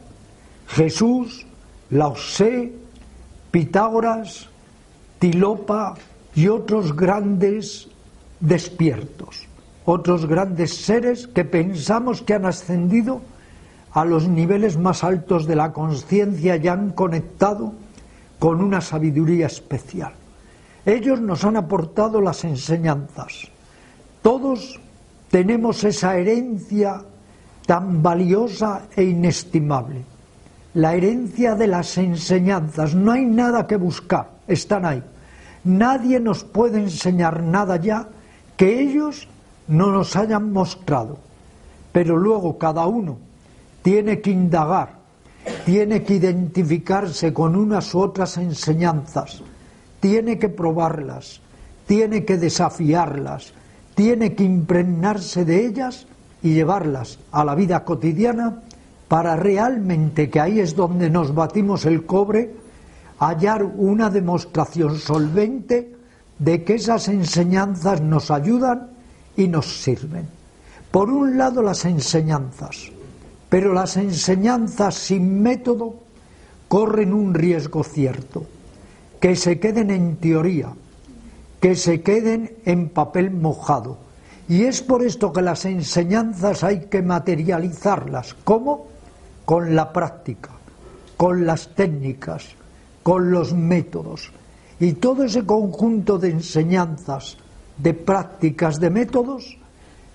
Jesús, 0.68 1.46
Lao 1.90 2.14
Tse, 2.14 2.72
Pitágoras, 3.50 4.48
Tilopa 5.18 5.94
y 6.34 6.48
otros 6.48 6.94
grandes 6.94 7.88
despiertos, 8.40 9.46
otros 9.84 10.26
grandes 10.26 10.74
seres 10.76 11.26
que 11.26 11.44
pensamos 11.44 12.22
que 12.22 12.34
han 12.34 12.46
ascendido 12.46 13.20
a 13.92 14.04
los 14.04 14.28
niveles 14.28 14.76
más 14.76 15.02
altos 15.02 15.46
de 15.46 15.56
la 15.56 15.72
conciencia 15.72 16.56
y 16.56 16.68
han 16.68 16.90
conectado 16.90 17.72
con 18.38 18.62
una 18.62 18.80
sabiduría 18.80 19.46
especial. 19.46 20.12
Ellos 20.86 21.20
nos 21.20 21.44
han 21.44 21.56
aportado 21.56 22.20
las 22.20 22.44
enseñanzas. 22.44 23.48
Todos 24.22 24.80
tenemos 25.30 25.84
esa 25.84 26.16
herencia 26.16 27.02
tan 27.66 28.02
valiosa 28.02 28.88
e 28.96 29.04
inestimable. 29.04 30.02
La 30.74 30.94
herencia 30.94 31.54
de 31.54 31.66
las 31.66 31.98
enseñanzas. 31.98 32.94
No 32.94 33.12
hay 33.12 33.24
nada 33.24 33.66
que 33.66 33.76
buscar, 33.76 34.30
están 34.48 34.84
ahí. 34.84 35.02
Nadie 35.64 36.20
nos 36.20 36.44
puede 36.44 36.80
enseñar 36.80 37.42
nada 37.42 37.76
ya 37.76 38.08
que 38.56 38.80
ellos 38.80 39.28
no 39.68 39.90
nos 39.90 40.16
hayan 40.16 40.52
mostrado. 40.52 41.18
Pero 41.92 42.16
luego 42.16 42.56
cada 42.58 42.86
uno 42.86 43.18
tiene 43.82 44.20
que 44.20 44.30
indagar, 44.30 44.94
tiene 45.64 46.02
que 46.02 46.14
identificarse 46.14 47.32
con 47.32 47.56
unas 47.56 47.94
u 47.94 48.00
otras 48.00 48.36
enseñanzas, 48.36 49.42
tiene 50.00 50.38
que 50.38 50.48
probarlas, 50.48 51.40
tiene 51.86 52.24
que 52.24 52.36
desafiarlas, 52.36 53.52
tiene 53.94 54.34
que 54.34 54.44
impregnarse 54.44 55.44
de 55.44 55.66
ellas 55.66 56.06
y 56.42 56.54
llevarlas 56.54 57.18
a 57.32 57.44
la 57.44 57.54
vida 57.54 57.84
cotidiana 57.84 58.62
para 59.08 59.36
realmente, 59.36 60.30
que 60.30 60.40
ahí 60.40 60.60
es 60.60 60.74
donde 60.74 61.10
nos 61.10 61.34
batimos 61.34 61.84
el 61.84 62.06
cobre, 62.06 62.54
hallar 63.18 63.64
una 63.64 64.08
demostración 64.08 64.96
solvente 64.98 65.94
de 66.38 66.64
que 66.64 66.76
esas 66.76 67.08
enseñanzas 67.08 68.00
nos 68.00 68.30
ayudan 68.30 68.88
y 69.36 69.48
nos 69.48 69.82
sirven. 69.82 70.26
Por 70.90 71.10
un 71.10 71.36
lado 71.36 71.62
las 71.62 71.84
enseñanzas, 71.84 72.90
pero 73.48 73.74
las 73.74 73.96
enseñanzas 73.96 74.94
sin 74.94 75.42
método 75.42 75.96
corren 76.68 77.12
un 77.12 77.34
riesgo 77.34 77.84
cierto, 77.84 78.46
que 79.20 79.36
se 79.36 79.60
queden 79.60 79.90
en 79.90 80.16
teoría, 80.16 80.72
que 81.60 81.76
se 81.76 82.00
queden 82.00 82.56
en 82.64 82.88
papel 82.88 83.30
mojado. 83.30 83.98
Y 84.48 84.64
es 84.64 84.80
por 84.80 85.04
esto 85.04 85.32
que 85.32 85.42
las 85.42 85.64
enseñanzas 85.66 86.64
hay 86.64 86.86
que 86.86 87.02
materializarlas. 87.02 88.34
¿Cómo? 88.42 88.88
Con 89.44 89.76
la 89.76 89.92
práctica, 89.92 90.50
con 91.16 91.46
las 91.46 91.74
técnicas, 91.74 92.48
con 93.02 93.30
los 93.30 93.52
métodos. 93.52 94.32
Y 94.80 94.94
todo 94.94 95.24
ese 95.24 95.44
conjunto 95.44 96.18
de 96.18 96.30
enseñanzas, 96.30 97.36
de 97.76 97.92
prácticas, 97.92 98.80
de 98.80 98.90
métodos, 98.90 99.58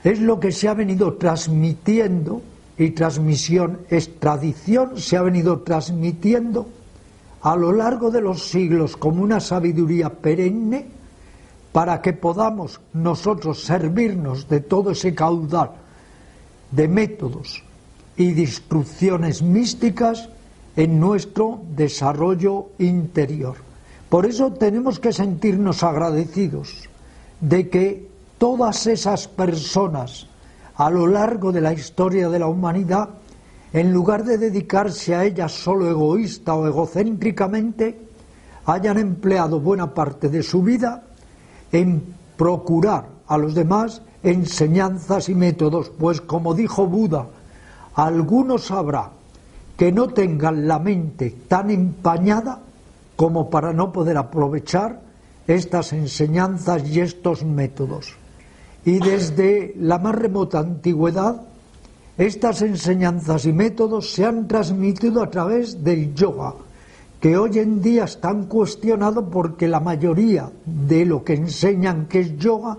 es 0.03 0.19
lo 0.19 0.39
que 0.39 0.51
se 0.51 0.67
ha 0.67 0.73
venido 0.73 1.13
transmitiendo, 1.13 2.41
y 2.77 2.89
transmisión 2.91 3.79
es 3.89 4.19
tradición, 4.19 4.99
se 4.99 5.15
ha 5.15 5.21
venido 5.21 5.59
transmitiendo 5.59 6.67
a 7.45 7.55
lo 7.55 7.71
largo 7.71 8.09
de 8.09 8.21
los 8.21 8.49
siglos 8.49 8.97
como 8.97 9.21
una 9.21 9.39
sabiduría 9.39 10.09
perenne 10.09 10.87
para 11.71 12.01
que 12.01 12.11
podamos 12.11 12.81
nosotros 12.93 13.63
servirnos 13.63 14.49
de 14.49 14.61
todo 14.61 14.89
ese 14.89 15.13
caudal 15.13 15.69
de 16.71 16.87
métodos 16.87 17.61
y 18.17 18.33
de 18.33 18.41
instrucciones 18.41 19.43
místicas 19.43 20.27
en 20.75 20.99
nuestro 20.99 21.61
desarrollo 21.77 22.69
interior. 22.79 23.57
Por 24.09 24.25
eso 24.25 24.51
tenemos 24.53 24.99
que 24.99 25.13
sentirnos 25.13 25.83
agradecidos 25.83 26.89
de 27.41 27.69
que 27.69 28.09
todas 28.39 28.87
esas 28.87 29.27
personas 29.27 30.25
a 30.77 30.89
lo 30.89 31.05
largo 31.05 31.51
de 31.51 31.61
la 31.61 31.73
historia 31.73 32.27
de 32.27 32.39
la 32.39 32.47
humanidad, 32.47 33.09
en 33.75 33.91
lugar 33.91 34.23
de 34.23 34.37
dedicarse 34.37 35.13
a 35.15 35.25
ellas 35.25 35.51
solo 35.51 35.89
egoísta 35.89 36.55
o 36.55 36.65
egocéntricamente, 36.65 37.99
hayan 38.67 38.97
empleado 38.97 39.59
buena 39.59 39.93
parte 39.93 40.29
de 40.29 40.43
su 40.43 40.63
vida 40.63 41.03
en 41.73 42.01
procurar 42.37 43.03
a 43.27 43.37
los 43.37 43.53
demás 43.53 44.01
enseñanzas 44.23 45.27
y 45.27 45.35
métodos, 45.35 45.89
pues 45.89 46.21
como 46.21 46.53
dijo 46.53 46.87
Buda, 46.87 47.27
algunos 47.95 48.71
habrá 48.71 49.11
que 49.75 49.91
no 49.91 50.07
tengan 50.07 50.69
la 50.69 50.79
mente 50.79 51.35
tan 51.49 51.69
empañada 51.69 52.61
como 53.17 53.49
para 53.49 53.73
no 53.73 53.91
poder 53.91 54.15
aprovechar 54.15 55.01
estas 55.47 55.91
enseñanzas 55.91 56.87
y 56.87 57.01
estos 57.01 57.43
métodos. 57.43 58.15
Y 58.85 58.99
desde 58.99 59.73
la 59.77 59.99
más 59.99 60.15
remota 60.15 60.59
antigüedad, 60.59 61.41
estas 62.17 62.61
enseñanzas 62.61 63.45
y 63.45 63.51
métodos 63.51 64.11
se 64.11 64.25
han 64.25 64.47
transmitido 64.47 65.21
a 65.21 65.29
través 65.29 65.83
del 65.83 66.13
yoga, 66.15 66.53
que 67.19 67.37
hoy 67.37 67.59
en 67.59 67.81
día 67.81 68.05
están 68.05 68.45
cuestionados 68.45 69.25
porque 69.31 69.67
la 69.67 69.79
mayoría 69.79 70.49
de 70.65 71.05
lo 71.05 71.23
que 71.23 71.33
enseñan 71.33 72.05
que 72.05 72.21
es 72.21 72.37
yoga 72.37 72.77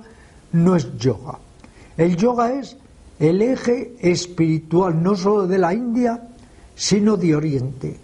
no 0.53 0.77
es 0.77 0.97
yoga. 0.97 1.39
El 1.97 2.17
yoga 2.17 2.53
es 2.53 2.77
el 3.19 3.43
eje 3.43 3.97
espiritual 4.01 5.03
no 5.03 5.17
solo 5.17 5.47
de 5.47 5.59
la 5.59 5.75
India, 5.75 6.29
sino 6.75 7.17
de 7.17 7.35
Oriente. 7.35 7.97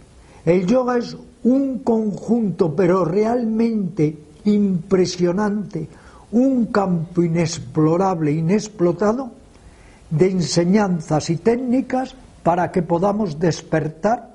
El 0.45 0.67
yoga 0.67 0.99
es 0.99 1.17
un 1.45 1.81
conjunto, 1.81 2.75
pero 2.75 3.05
realmente 3.05 4.17
impresionante, 4.45 5.89
un 6.33 6.67
campo 6.67 7.23
inexplorable, 7.23 8.33
inexplotado, 8.33 9.31
de 10.13 10.31
enseñanzas 10.31 11.31
y 11.31 11.37
técnicas 11.37 12.15
para 12.43 12.71
que 12.71 12.83
podamos 12.83 13.41
despertar 13.41 14.29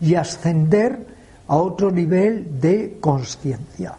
y 0.00 0.14
ascender 0.14 1.06
a 1.48 1.56
otro 1.56 1.90
nivel 1.90 2.60
de 2.60 2.98
conciencia. 3.00 3.96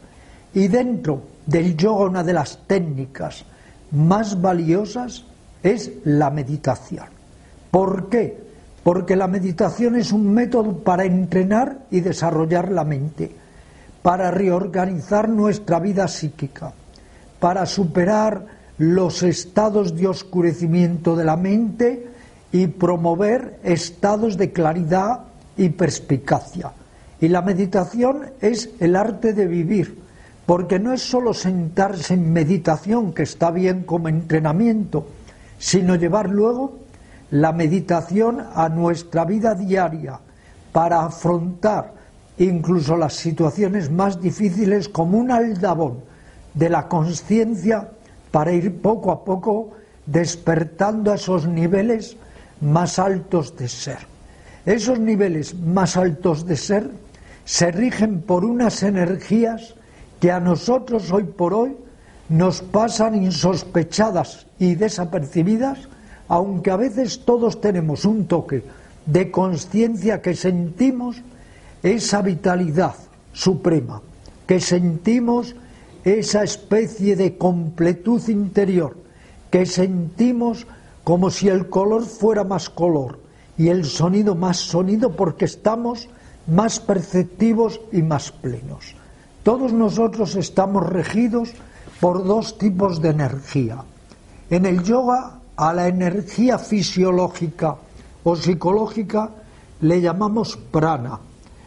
Y 0.53 0.67
dentro 0.67 1.21
del 1.45 1.75
yoga 1.75 2.05
una 2.05 2.23
de 2.23 2.33
las 2.33 2.59
técnicas 2.67 3.43
más 3.91 4.39
valiosas 4.39 5.25
es 5.63 5.91
la 6.03 6.29
meditación. 6.29 7.07
¿Por 7.71 8.07
qué? 8.09 8.45
Porque 8.83 9.15
la 9.15 9.27
meditación 9.27 9.95
es 9.95 10.11
un 10.11 10.31
método 10.31 10.77
para 10.77 11.05
entrenar 11.05 11.79
y 11.89 12.01
desarrollar 12.01 12.71
la 12.71 12.83
mente, 12.83 13.31
para 14.03 14.29
reorganizar 14.29 15.27
nuestra 15.27 15.79
vida 15.79 16.07
psíquica, 16.07 16.71
para 17.39 17.65
superar 17.65 18.45
los 18.77 19.23
estados 19.23 19.95
de 19.95 20.07
oscurecimiento 20.07 21.15
de 21.15 21.23
la 21.23 21.38
mente 21.38 22.07
y 22.51 22.67
promover 22.67 23.59
estados 23.63 24.38
de 24.38 24.51
claridad 24.51 25.21
y 25.57 25.69
perspicacia. 25.69 26.71
Y 27.21 27.29
la 27.29 27.41
meditación 27.41 28.31
es 28.41 28.69
el 28.79 28.95
arte 28.95 29.33
de 29.33 29.47
vivir, 29.47 29.97
porque 30.45 30.79
no 30.79 30.93
es 30.93 31.01
solo 31.01 31.33
sentarse 31.33 32.13
en 32.13 32.33
meditación, 32.33 33.13
que 33.13 33.23
está 33.23 33.51
bien 33.51 33.83
como 33.83 34.09
entrenamiento, 34.09 35.07
sino 35.57 35.95
llevar 35.95 36.29
luego 36.29 36.79
la 37.31 37.51
meditación 37.51 38.43
a 38.53 38.69
nuestra 38.69 39.25
vida 39.25 39.55
diaria 39.55 40.19
para 40.71 41.05
afrontar 41.05 41.93
incluso 42.38 42.97
las 42.97 43.13
situaciones 43.13 43.89
más 43.89 44.21
difíciles 44.21 44.89
como 44.89 45.17
un 45.17 45.31
aldabón 45.31 45.99
de 46.53 46.69
la 46.69 46.88
conciencia 46.88 47.89
para 48.36 48.52
ir 48.52 48.82
poco 48.82 49.13
a 49.13 49.24
poco 49.24 49.71
despertando 50.06 51.10
a 51.10 51.15
esos 51.15 51.48
niveles 51.48 52.17
más 52.60 53.00
altos 53.00 53.56
de 53.56 53.69
ser. 53.69 54.00
Esos 54.65 55.00
niveles 55.00 55.56
más 55.56 55.95
altos 55.95 56.45
de 56.45 56.58
ser 56.58 56.91
se 57.45 57.71
rigen 57.71 58.19
por 58.19 58.43
unas 58.43 58.84
energías 58.84 59.76
que 60.19 60.34
a 60.34 60.41
nosotros 60.41 61.13
hoy 61.13 61.24
por 61.24 61.54
hoy 61.54 61.78
nos 62.28 62.62
pasan 62.62 63.15
insospechadas 63.15 64.48
y 64.60 64.76
desapercibidas, 64.76 65.88
aunque 66.28 66.71
a 66.71 66.76
veces 66.76 67.24
todos 67.24 67.62
tenemos 67.62 68.04
un 68.04 68.28
toque 68.28 68.65
de 69.06 69.32
conciencia 69.32 70.21
que 70.21 70.36
sentimos 70.36 71.21
esa 71.84 72.21
vitalidad 72.21 72.95
suprema, 73.32 74.02
que 74.45 74.60
sentimos 74.60 75.56
esa 76.06 76.44
especie 76.44 77.15
de 77.15 77.38
completud 77.38 78.22
interior, 78.30 78.96
que 79.50 79.65
sentimos 79.65 80.68
como 81.04 81.32
si 81.32 81.50
el 81.50 81.68
color 81.68 82.06
fuera 82.06 82.44
más 82.44 82.70
color 82.70 83.20
y 83.58 83.70
el 83.70 83.86
sonido 83.86 84.36
más 84.36 84.58
sonido 84.58 85.12
porque 85.15 85.46
estamos 85.46 86.08
más 86.48 86.80
perceptivos 86.80 87.82
y 87.91 88.04
más 88.04 88.32
plenos. 88.32 88.96
Todos 89.44 89.74
nosotros 89.74 90.36
estamos 90.36 90.88
regidos 90.88 91.54
por 92.00 92.24
dos 92.24 92.58
tipos 92.58 93.02
de 93.02 93.10
energía. 93.10 93.84
En 94.50 94.65
el 94.65 94.84
yoga 94.84 95.39
a 95.56 95.74
la 95.74 95.88
energía 95.88 96.60
fisiológica 96.60 97.78
o 98.24 98.36
psicológica 98.36 99.32
le 99.82 100.02
llamamos 100.02 100.58
prana, 100.58 101.20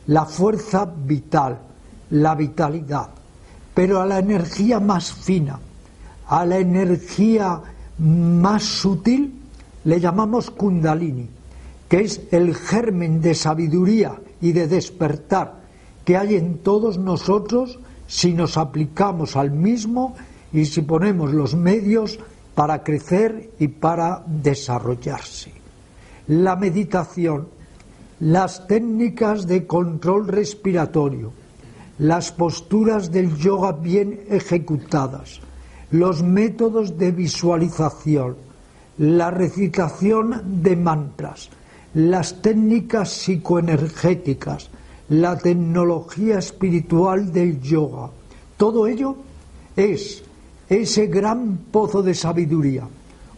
la 0.07 0.27
fuerza 0.27 0.85
vital, 0.85 1.59
la 2.11 2.35
vitalidad. 2.35 3.17
Pero 3.78 4.00
a 4.00 4.06
la 4.06 4.18
energía 4.18 4.80
más 4.80 5.12
fina, 5.12 5.60
a 6.26 6.44
la 6.44 6.58
energía 6.58 7.62
más 7.98 8.64
sutil, 8.64 9.32
le 9.84 10.00
llamamos 10.00 10.50
kundalini, 10.50 11.28
que 11.88 12.00
es 12.00 12.22
el 12.32 12.56
germen 12.56 13.20
de 13.20 13.36
sabiduría 13.36 14.18
y 14.40 14.50
de 14.50 14.66
despertar 14.66 15.60
que 16.04 16.16
hay 16.16 16.34
en 16.34 16.58
todos 16.58 16.98
nosotros 16.98 17.78
si 18.08 18.32
nos 18.32 18.56
aplicamos 18.56 19.36
al 19.36 19.52
mismo 19.52 20.16
y 20.52 20.64
si 20.64 20.82
ponemos 20.82 21.32
los 21.32 21.54
medios 21.54 22.18
para 22.56 22.82
crecer 22.82 23.50
y 23.60 23.68
para 23.68 24.24
desarrollarse. 24.26 25.52
La 26.26 26.56
meditación, 26.56 27.46
las 28.18 28.66
técnicas 28.66 29.46
de 29.46 29.68
control 29.68 30.26
respiratorio, 30.26 31.30
las 31.98 32.30
posturas 32.30 33.11
del 33.11 33.37
yoga 33.37 33.72
bien 33.72 34.20
ejecutadas, 34.28 35.40
los 35.90 36.22
métodos 36.22 36.96
de 36.96 37.11
visualización, 37.11 38.37
la 38.98 39.30
recitación 39.30 40.62
de 40.62 40.76
mantras, 40.76 41.50
las 41.94 42.40
técnicas 42.40 43.11
psicoenergéticas, 43.11 44.70
la 45.08 45.37
tecnología 45.38 46.38
espiritual 46.38 47.32
del 47.32 47.61
yoga, 47.61 48.11
todo 48.56 48.87
ello 48.87 49.16
es 49.74 50.22
ese 50.68 51.06
gran 51.06 51.58
pozo 51.70 52.02
de 52.02 52.14
sabiduría 52.14 52.87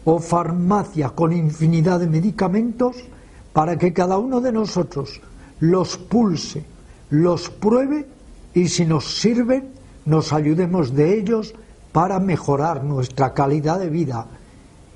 o 0.03 0.19
farmacia 0.19 1.09
con 1.09 1.31
infinidad 1.31 1.99
de 1.99 2.07
medicamentos 2.07 2.97
para 3.53 3.77
que 3.77 3.93
cada 3.93 4.17
uno 4.17 4.41
de 4.41 4.51
nosotros 4.51 5.21
los 5.59 5.97
pulse, 5.97 6.65
los 7.11 7.49
pruebe 7.49 8.07
y 8.53 8.67
si 8.67 8.85
nos 8.85 9.19
sirven, 9.19 9.69
nos 10.05 10.33
ayudemos 10.33 10.93
de 10.93 11.17
ellos 11.17 11.53
para 11.91 12.19
mejorar 12.19 12.83
nuestra 12.83 13.33
calidad 13.33 13.79
de 13.79 13.89
vida 13.89 14.25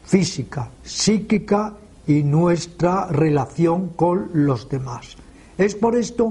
física, 0.04 0.70
psíquica 0.84 1.74
y 2.08 2.24
nuestra 2.24 3.08
relación 3.08 3.90
con 3.90 4.30
los 4.34 4.70
demás. 4.70 5.16
Es 5.58 5.76
por 5.76 5.96
esto 5.96 6.30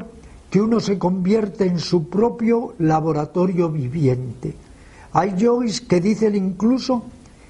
que 0.51 0.61
uno 0.61 0.81
se 0.81 0.99
convierte 0.99 1.67
en 1.67 1.79
su 1.79 2.09
propio 2.09 2.75
laboratorio 2.79 3.71
viviente. 3.71 4.55
Hay 5.13 5.35
yogis 5.37 5.81
que 5.81 6.01
dicen 6.01 6.35
incluso 6.37 7.05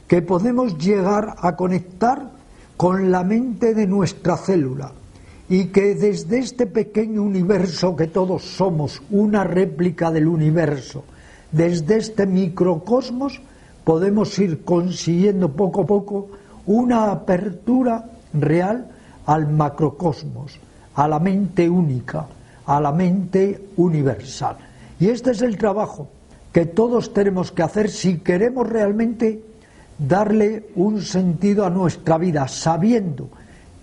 que 0.08 0.22
podemos 0.22 0.78
llegar 0.78 1.36
a 1.38 1.56
conectar 1.56 2.30
con 2.76 3.10
la 3.10 3.24
mente 3.24 3.74
de 3.74 3.86
nuestra 3.86 4.36
célula 4.36 4.92
y 5.48 5.66
que 5.66 5.94
desde 5.94 6.38
este 6.38 6.66
pequeño 6.66 7.22
universo 7.22 7.96
que 7.96 8.06
todos 8.06 8.42
somos, 8.42 9.02
una 9.10 9.44
réplica 9.44 10.10
del 10.10 10.26
universo, 10.26 11.04
desde 11.52 11.98
este 11.98 12.26
microcosmos 12.26 13.40
podemos 13.84 14.38
ir 14.38 14.64
consiguiendo 14.64 15.52
poco 15.52 15.82
a 15.82 15.86
poco 15.86 16.28
una 16.66 17.10
apertura 17.10 18.10
real 18.32 18.88
al 19.26 19.48
macrocosmos, 19.48 20.58
a 20.94 21.06
la 21.06 21.18
mente 21.18 21.68
única, 21.68 22.26
a 22.66 22.80
la 22.80 22.92
mente 22.92 23.68
universal. 23.76 24.56
Y 24.98 25.08
este 25.08 25.32
es 25.32 25.42
el 25.42 25.58
trabajo 25.58 26.08
que 26.52 26.66
todos 26.66 27.12
tenemos 27.12 27.52
que 27.52 27.62
hacer 27.62 27.90
si 27.90 28.18
queremos 28.18 28.68
realmente 28.68 29.42
darle 29.98 30.70
un 30.76 31.02
sentido 31.02 31.66
a 31.66 31.70
nuestra 31.70 32.16
vida, 32.16 32.48
sabiendo 32.48 33.28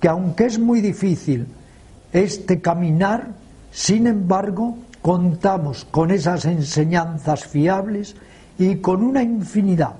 que 0.02 0.10
aunque 0.10 0.48
es 0.48 0.60
muy 0.60 0.82
difícil 0.82 1.48
este 2.12 2.60
caminar, 2.60 3.30
sin 3.72 4.08
embargo, 4.08 4.78
contamos 5.02 5.86
con 5.86 6.12
esas 6.12 6.46
enseñanzas 6.46 7.46
fiables 7.46 8.16
y 8.58 8.78
con 8.78 9.04
una 9.04 9.24
infinidad 9.24 9.94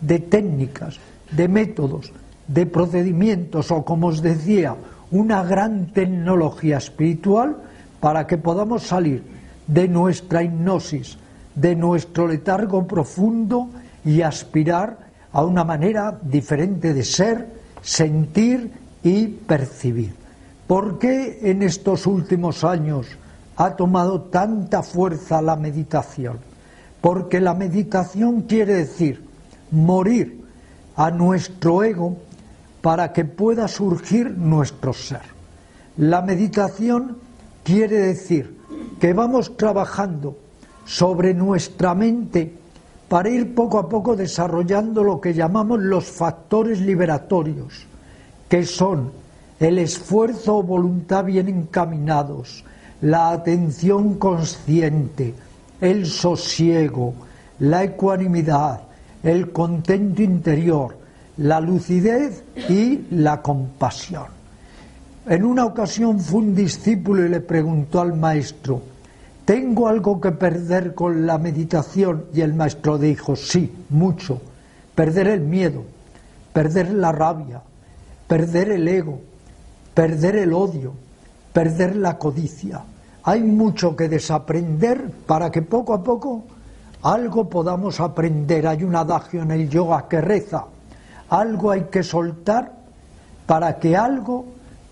de 0.00 0.20
técnicas, 0.20 0.98
de 1.32 1.48
métodos, 1.48 2.12
de 2.46 2.66
procedimientos 2.66 3.70
o, 3.72 3.82
como 3.82 4.08
os 4.08 4.22
decía, 4.22 4.76
una 5.10 5.42
gran 5.42 5.86
tecnología 5.86 6.76
espiritual 6.76 7.56
para 7.98 8.26
que 8.26 8.38
podamos 8.38 8.84
salir 8.84 9.24
de 9.66 9.88
nuestra 9.88 10.42
hipnosis, 10.42 11.18
de 11.54 11.74
nuestro 11.74 12.28
letargo 12.28 12.86
profundo 12.86 13.70
y 14.04 14.20
aspirar 14.20 14.98
a 15.32 15.42
una 15.44 15.64
manera 15.64 16.18
diferente 16.22 16.94
de 16.94 17.02
ser, 17.02 17.46
sentir 17.80 18.85
y 19.06 19.28
percibir. 19.28 20.12
¿Por 20.66 20.98
qué 20.98 21.38
en 21.42 21.62
estos 21.62 22.08
últimos 22.08 22.64
años 22.64 23.06
ha 23.56 23.76
tomado 23.76 24.22
tanta 24.22 24.82
fuerza 24.82 25.40
la 25.40 25.54
meditación? 25.54 26.38
Porque 27.00 27.40
la 27.40 27.54
meditación 27.54 28.42
quiere 28.42 28.74
decir 28.74 29.22
morir 29.70 30.44
a 30.96 31.12
nuestro 31.12 31.84
ego 31.84 32.16
para 32.82 33.12
que 33.12 33.24
pueda 33.24 33.68
surgir 33.68 34.32
nuestro 34.36 34.92
ser. 34.92 35.22
La 35.98 36.20
meditación 36.20 37.18
quiere 37.62 37.98
decir 37.98 38.58
que 38.98 39.12
vamos 39.12 39.56
trabajando 39.56 40.36
sobre 40.84 41.32
nuestra 41.32 41.94
mente 41.94 42.52
para 43.08 43.28
ir 43.28 43.54
poco 43.54 43.78
a 43.78 43.88
poco 43.88 44.16
desarrollando 44.16 45.04
lo 45.04 45.20
que 45.20 45.32
llamamos 45.32 45.78
los 45.78 46.06
factores 46.06 46.80
liberatorios, 46.80 47.86
que 48.48 48.64
son 48.64 49.12
el 49.58 49.78
esfuerzo 49.78 50.58
o 50.58 50.62
voluntad 50.62 51.24
bien 51.24 51.48
encaminados, 51.48 52.64
la 53.00 53.30
atención 53.30 54.14
consciente, 54.14 55.34
el 55.80 56.06
sosiego, 56.06 57.14
la 57.58 57.84
ecuanimidad, 57.84 58.82
el 59.22 59.52
contento 59.52 60.22
interior, 60.22 60.96
la 61.38 61.60
lucidez 61.60 62.44
y 62.68 63.06
la 63.10 63.42
compasión. 63.42 64.36
En 65.26 65.44
una 65.44 65.64
ocasión 65.64 66.20
fue 66.20 66.40
un 66.40 66.54
discípulo 66.54 67.26
y 67.26 67.28
le 67.28 67.40
preguntó 67.40 68.00
al 68.00 68.14
maestro, 68.14 68.80
¿tengo 69.44 69.88
algo 69.88 70.20
que 70.20 70.32
perder 70.32 70.94
con 70.94 71.26
la 71.26 71.38
meditación? 71.38 72.26
Y 72.32 72.42
el 72.42 72.54
maestro 72.54 72.96
dijo, 72.96 73.34
sí, 73.34 73.72
mucho. 73.90 74.40
Perder 74.94 75.28
el 75.28 75.40
miedo, 75.40 75.82
perder 76.52 76.94
la 76.94 77.12
rabia, 77.12 77.60
perder 78.26 78.70
el 78.70 78.88
ego, 78.88 79.20
perder 79.94 80.36
el 80.36 80.52
odio, 80.52 80.92
perder 81.52 81.96
la 81.96 82.18
codicia. 82.18 82.82
Hay 83.22 83.42
mucho 83.42 83.96
que 83.96 84.08
desaprender 84.08 85.10
para 85.26 85.50
que 85.50 85.62
poco 85.62 85.94
a 85.94 86.02
poco 86.02 86.44
algo 87.02 87.48
podamos 87.48 88.00
aprender. 88.00 88.66
Hay 88.66 88.84
un 88.84 88.94
adagio 88.94 89.42
en 89.42 89.50
el 89.50 89.68
yoga 89.68 90.06
que 90.08 90.20
reza, 90.20 90.64
algo 91.28 91.70
hay 91.70 91.84
que 91.84 92.02
soltar 92.02 92.72
para 93.46 93.78
que 93.78 93.96
algo 93.96 94.44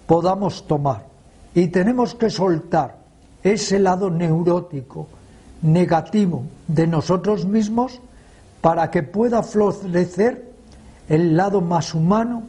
podamos 0.07 0.67
tomar. 0.67 1.05
Y 1.55 1.69
tenemos 1.69 2.15
que 2.15 2.31
soltar 2.31 2.97
ese 3.43 3.79
lado 3.79 4.11
neurótico, 4.11 5.07
negativo 5.63 6.43
de 6.67 6.87
nosotros 6.87 7.45
mismos 7.45 8.01
para 8.61 8.91
que 8.91 9.03
pueda 9.03 9.43
florecer 9.43 10.51
el 11.09 11.37
lado 11.37 11.61
más 11.61 11.95
humano, 11.95 12.45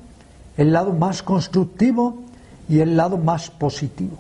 el 0.58 0.72
lado 0.72 0.94
más 0.94 1.22
constructivo 1.24 2.24
y 2.70 2.80
el 2.80 2.96
lado 2.96 3.18
más 3.18 3.50
positivo. 3.50 4.18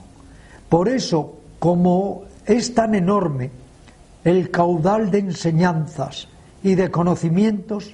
Por 0.69 0.89
eso, 0.89 1.35
como 1.59 2.23
es 2.45 2.73
tan 2.73 2.95
enorme 2.95 3.51
el 4.23 4.51
caudal 4.51 5.11
de 5.11 5.19
enseñanzas 5.19 6.27
y 6.63 6.75
de 6.75 6.91
conocimientos, 6.91 7.93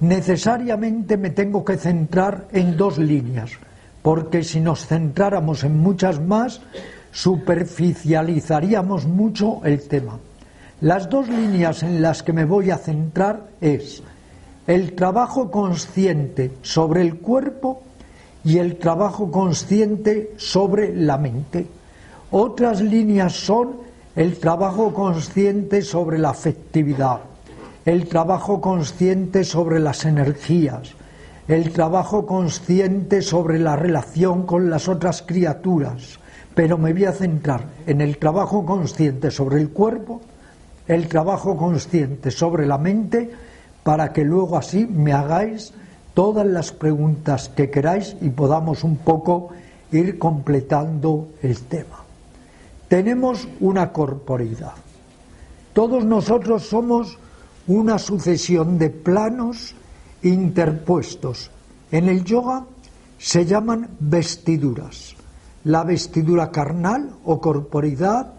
necesariamente 0.00 1.16
me 1.16 1.30
tengo 1.30 1.64
que 1.64 1.76
centrar 1.76 2.48
en 2.52 2.76
dos 2.76 2.98
líneas, 2.98 3.52
porque 4.02 4.42
si 4.42 4.60
nos 4.60 4.86
centráramos 4.86 5.64
en 5.64 5.78
muchas 5.78 6.20
más, 6.20 6.60
superficializaríamos 7.12 9.06
mucho 9.06 9.60
el 9.64 9.82
tema. 9.88 10.18
Las 10.80 11.10
dos 11.10 11.28
líneas 11.28 11.82
en 11.82 12.00
las 12.00 12.22
que 12.22 12.32
me 12.32 12.44
voy 12.44 12.70
a 12.70 12.78
centrar 12.78 13.48
es 13.60 14.02
el 14.70 14.92
trabajo 14.92 15.50
consciente 15.50 16.52
sobre 16.62 17.02
el 17.02 17.16
cuerpo 17.16 17.82
y 18.44 18.58
el 18.58 18.76
trabajo 18.76 19.28
consciente 19.28 20.34
sobre 20.36 20.94
la 20.94 21.18
mente. 21.18 21.66
Otras 22.30 22.80
líneas 22.80 23.32
son 23.32 23.72
el 24.14 24.38
trabajo 24.38 24.94
consciente 24.94 25.82
sobre 25.82 26.18
la 26.18 26.30
afectividad, 26.30 27.18
el 27.84 28.06
trabajo 28.06 28.60
consciente 28.60 29.42
sobre 29.42 29.80
las 29.80 30.04
energías, 30.04 30.92
el 31.48 31.72
trabajo 31.72 32.24
consciente 32.24 33.22
sobre 33.22 33.58
la 33.58 33.74
relación 33.74 34.46
con 34.46 34.70
las 34.70 34.86
otras 34.86 35.22
criaturas, 35.22 36.20
pero 36.54 36.78
me 36.78 36.92
voy 36.92 37.06
a 37.06 37.12
centrar 37.12 37.64
en 37.88 38.00
el 38.00 38.18
trabajo 38.18 38.64
consciente 38.64 39.32
sobre 39.32 39.62
el 39.62 39.70
cuerpo, 39.70 40.20
el 40.86 41.08
trabajo 41.08 41.56
consciente 41.56 42.30
sobre 42.30 42.68
la 42.68 42.78
mente, 42.78 43.49
para 43.82 44.12
que 44.12 44.24
luego 44.24 44.56
así 44.56 44.86
me 44.86 45.12
hagáis 45.12 45.72
todas 46.14 46.46
las 46.46 46.72
preguntas 46.72 47.48
que 47.48 47.70
queráis 47.70 48.16
y 48.20 48.30
podamos 48.30 48.84
un 48.84 48.96
poco 48.98 49.50
ir 49.92 50.18
completando 50.18 51.28
el 51.42 51.58
tema. 51.62 52.04
Tenemos 52.88 53.48
una 53.60 53.92
corporeidad. 53.92 54.74
Todos 55.72 56.04
nosotros 56.04 56.66
somos 56.66 57.18
una 57.68 57.98
sucesión 57.98 58.78
de 58.78 58.90
planos 58.90 59.74
interpuestos. 60.22 61.50
En 61.92 62.08
el 62.08 62.24
yoga 62.24 62.64
se 63.18 63.46
llaman 63.46 63.88
vestiduras. 64.00 65.14
la 65.64 65.84
vestidura 65.84 66.50
carnal 66.50 67.10
o 67.24 67.40
corporidad, 67.40 68.32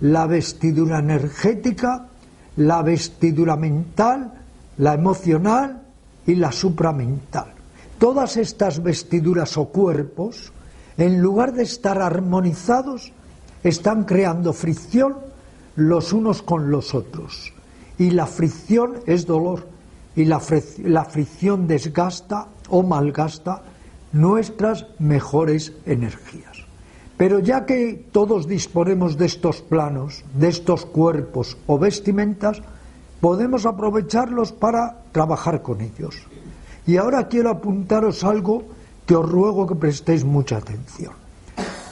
la 0.00 0.26
vestidura 0.26 0.98
energética, 0.98 2.08
la 2.56 2.82
vestidura 2.82 3.56
mental, 3.56 4.32
la 4.78 4.94
emocional 4.94 5.82
y 6.26 6.34
la 6.34 6.52
supramental. 6.52 7.52
Todas 7.98 8.36
estas 8.36 8.82
vestiduras 8.82 9.56
o 9.56 9.66
cuerpos, 9.66 10.52
en 10.98 11.20
lugar 11.20 11.52
de 11.52 11.62
estar 11.62 12.00
armonizados, 12.00 13.12
están 13.62 14.04
creando 14.04 14.52
fricción 14.52 15.16
los 15.76 16.12
unos 16.12 16.42
con 16.42 16.70
los 16.70 16.94
otros. 16.94 17.52
Y 17.98 18.10
la 18.10 18.26
fricción 18.26 18.94
es 19.06 19.26
dolor 19.26 19.66
y 20.14 20.24
la, 20.24 20.40
fricción 20.40 21.66
desgasta 21.66 22.48
o 22.68 22.82
malgasta 22.82 23.62
nuestras 24.12 24.86
mejores 24.98 25.72
energías. 25.84 26.64
Pero 27.16 27.38
ya 27.38 27.64
que 27.64 28.06
todos 28.12 28.46
disponemos 28.46 29.16
de 29.16 29.26
estos 29.26 29.62
planos, 29.62 30.24
de 30.34 30.48
estos 30.48 30.84
cuerpos 30.84 31.56
o 31.66 31.78
vestimentas, 31.78 32.62
podemos 33.26 33.66
aprovecharlos 33.66 34.52
para 34.52 35.02
trabajar 35.10 35.60
con 35.60 35.80
ellos. 35.80 36.14
Y 36.86 36.96
ahora 36.96 37.26
quiero 37.26 37.50
apuntaros 37.50 38.22
algo 38.22 38.62
que 39.04 39.16
os 39.16 39.28
ruego 39.28 39.66
que 39.66 39.74
prestéis 39.74 40.24
mucha 40.24 40.58
atención. 40.58 41.10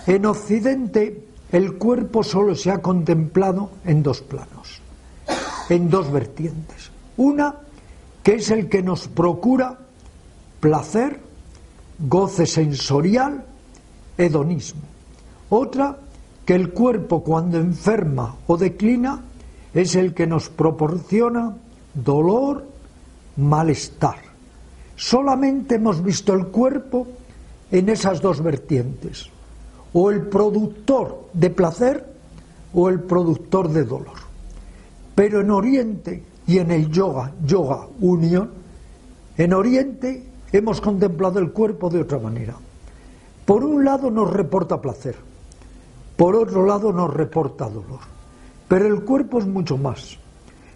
En 0.06 0.26
Occidente 0.26 1.26
el 1.50 1.74
cuerpo 1.74 2.22
solo 2.22 2.54
se 2.54 2.70
ha 2.70 2.80
contemplado 2.80 3.70
en 3.84 4.04
dos 4.04 4.20
planos, 4.20 4.78
en 5.70 5.90
dos 5.90 6.12
vertientes. 6.12 6.92
Una, 7.16 7.56
que 8.22 8.36
es 8.36 8.52
el 8.52 8.68
que 8.68 8.84
nos 8.84 9.08
procura 9.08 9.76
placer, 10.60 11.18
goce 11.98 12.46
sensorial, 12.46 13.44
hedonismo. 14.16 14.82
Otra, 15.50 15.98
que 16.46 16.54
el 16.54 16.70
cuerpo 16.70 17.24
cuando 17.24 17.58
enferma 17.58 18.36
o 18.46 18.56
declina 18.56 19.33
es 19.74 19.96
el 19.96 20.14
que 20.14 20.26
nos 20.26 20.48
proporciona 20.48 21.56
dolor, 21.92 22.64
malestar. 23.36 24.18
Solamente 24.96 25.74
hemos 25.74 26.02
visto 26.02 26.32
el 26.32 26.46
cuerpo 26.46 27.06
en 27.72 27.88
esas 27.88 28.22
dos 28.22 28.40
vertientes, 28.40 29.28
o 29.92 30.10
el 30.10 30.22
productor 30.28 31.28
de 31.32 31.50
placer 31.50 32.06
o 32.72 32.88
el 32.88 33.00
productor 33.00 33.68
de 33.68 33.84
dolor. 33.84 34.24
Pero 35.14 35.40
en 35.40 35.50
Oriente 35.50 36.22
y 36.46 36.58
en 36.58 36.70
el 36.70 36.90
yoga, 36.90 37.32
yoga 37.44 37.86
unión, 38.00 38.50
en 39.36 39.52
Oriente 39.52 40.24
hemos 40.52 40.80
contemplado 40.80 41.40
el 41.40 41.50
cuerpo 41.50 41.90
de 41.90 42.02
otra 42.02 42.18
manera. 42.18 42.54
Por 43.44 43.64
un 43.64 43.84
lado 43.84 44.10
nos 44.10 44.32
reporta 44.32 44.80
placer, 44.80 45.16
por 46.16 46.36
otro 46.36 46.64
lado 46.64 46.92
nos 46.92 47.12
reporta 47.12 47.68
dolor. 47.68 48.13
Pero 48.74 48.88
el 48.88 49.04
cuerpo 49.04 49.38
es 49.38 49.46
mucho 49.46 49.78
más. 49.78 50.18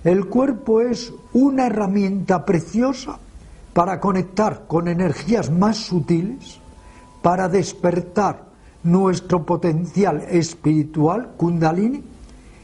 El 0.05 0.27
cuerpo 0.27 0.81
es 0.83 1.13
una 1.33 1.67
herramienta 1.67 2.45
preciosa 2.45 3.19
para 3.73 3.99
conectar 3.99 4.69
con 4.69 4.87
energías 4.87 5.51
más 5.51 5.79
sutiles, 5.79 6.61
para 7.23 7.49
despertar 7.49 8.45
nuestro 8.85 9.45
potencial 9.45 10.25
espiritual, 10.31 11.33
kundalini, 11.37 12.05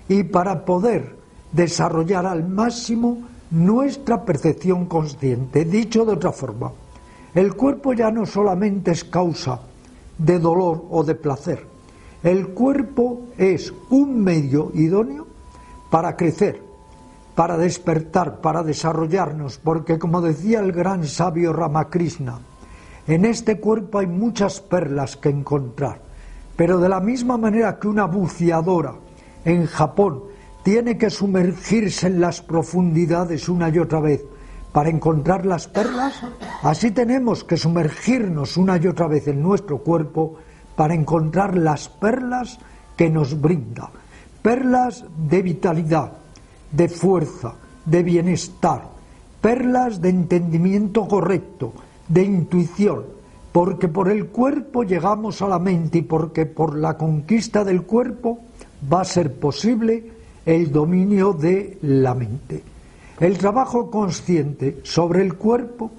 y 0.08 0.22
para 0.22 0.64
poder 0.64 1.16
desarrollar 1.50 2.26
al 2.26 2.48
máximo 2.48 3.18
nuestra 3.50 4.24
percepción 4.24 4.86
consciente. 4.86 5.64
Dicho 5.64 6.04
de 6.04 6.12
otra 6.12 6.30
forma, 6.30 6.70
el 7.34 7.54
cuerpo 7.54 7.92
ya 7.92 8.12
no 8.12 8.24
solamente 8.24 8.92
es 8.92 9.02
causa 9.02 9.58
de 10.16 10.38
dolor 10.38 10.84
o 10.90 11.02
de 11.02 11.16
placer, 11.16 11.66
el 12.22 12.50
cuerpo 12.50 13.22
es 13.36 13.74
un 13.90 14.22
medio 14.22 14.70
idóneo 14.74 15.23
para 15.94 16.16
crecer, 16.16 16.61
para 17.37 17.57
despertar, 17.57 18.40
para 18.40 18.64
desarrollarnos, 18.64 19.59
porque 19.59 19.96
como 19.96 20.20
decía 20.20 20.59
el 20.59 20.72
gran 20.72 21.07
sabio 21.07 21.52
Ramakrishna, 21.52 22.40
en 23.07 23.24
este 23.24 23.61
cuerpo 23.61 24.00
hay 24.00 24.09
muchas 24.09 24.61
perlas 24.61 25.16
que 25.16 25.28
encontrar, 25.28 26.00
pero 26.57 26.80
de 26.80 26.88
la 26.88 26.98
misma 26.98 27.38
manera 27.38 27.78
que 27.78 27.87
una 27.87 28.07
buceadora 28.07 28.94
en 29.44 29.66
Japón 29.66 30.24
tiene 30.64 30.98
que 30.98 31.11
sumergirse 31.11 32.09
en 32.09 32.20
las 32.20 32.42
profundidades 32.42 33.48
una 33.48 33.68
y 33.68 33.78
otra 33.78 34.00
vez 34.00 34.24
para 34.72 34.90
encontrar 34.90 35.46
las 35.46 35.68
perlas, 35.68 36.20
así 36.64 36.90
tenemos 36.90 37.44
que 37.44 37.57
sumergirnos 37.57 38.57
una 38.57 38.78
y 38.78 38.88
otra 38.88 39.07
vez 39.07 39.28
en 39.28 39.40
nuestro 39.40 39.78
cuerpo 39.78 40.38
para 40.74 40.92
encontrar 40.92 41.57
las 41.57 41.88
perlas 41.88 42.59
que 42.96 43.11
nos 43.11 43.40
brinda. 43.40 43.92
Perlas 44.44 45.07
de 45.16 45.40
vitalidad, 45.40 46.12
de 46.70 46.90
fuerza, 46.90 47.54
de 47.87 48.02
bienestar, 48.02 48.83
perlas 49.40 50.02
de 50.02 50.11
entendimiento 50.11 51.09
correcto, 51.09 51.72
de 52.07 52.24
intuición, 52.24 53.04
porque 53.52 53.88
por 53.88 54.11
el 54.11 54.26
cuerpo 54.26 54.83
llegamos 54.83 55.40
a 55.40 55.48
la 55.48 55.59
mente 55.59 55.96
y 55.96 56.02
porque 56.02 56.44
por 56.44 56.76
la 56.76 56.98
conquista 56.98 57.64
del 57.64 57.85
cuerpo 57.85 58.40
va 58.92 59.00
a 59.00 59.07
ser 59.07 59.33
posible 59.33 60.12
el 60.44 60.70
dominio 60.70 61.33
de 61.33 61.78
la 61.80 62.14
mente. 62.14 62.62
El 63.20 63.38
trabajo 63.38 63.90
consciente 63.90 64.80
sobre 64.83 65.22
el 65.22 65.37
cuerpo 65.37 65.90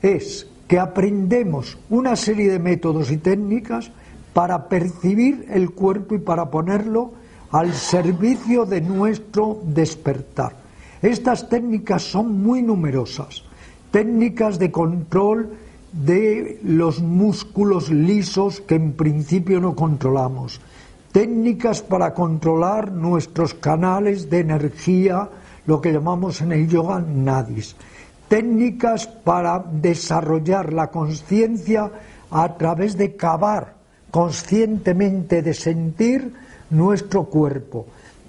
es 0.00 0.46
que 0.66 0.78
aprendemos 0.78 1.76
una 1.90 2.16
serie 2.16 2.52
de 2.52 2.58
métodos 2.58 3.10
y 3.10 3.18
técnicas 3.18 3.90
para 4.32 4.66
percibir 4.66 5.44
el 5.50 5.72
cuerpo 5.72 6.14
y 6.14 6.18
para 6.20 6.50
ponerlo 6.50 7.25
al 7.56 7.72
servicio 7.72 8.66
de 8.66 8.82
nuestro 8.82 9.62
despertar. 9.64 10.52
Estas 11.00 11.48
técnicas 11.48 12.02
son 12.02 12.42
muy 12.42 12.60
numerosas, 12.60 13.44
técnicas 13.90 14.58
de 14.58 14.70
control 14.70 15.56
de 15.90 16.60
los 16.62 17.00
músculos 17.00 17.88
lisos 17.88 18.60
que 18.60 18.74
en 18.74 18.92
principio 18.92 19.58
no 19.58 19.74
controlamos, 19.74 20.60
técnicas 21.12 21.80
para 21.80 22.12
controlar 22.12 22.92
nuestros 22.92 23.54
canales 23.54 24.28
de 24.28 24.40
energía, 24.40 25.30
lo 25.64 25.80
que 25.80 25.94
llamamos 25.94 26.42
en 26.42 26.52
el 26.52 26.68
yoga 26.68 27.00
nadis, 27.00 27.74
técnicas 28.28 29.06
para 29.06 29.64
desarrollar 29.72 30.74
la 30.74 30.88
conciencia 30.88 31.90
a 32.30 32.54
través 32.58 32.98
de 32.98 33.16
cavar 33.16 33.76
conscientemente, 34.10 35.40
de 35.40 35.54
sentir 35.54 36.45
nuestro 36.70 37.24
cuerpo, 37.24 37.86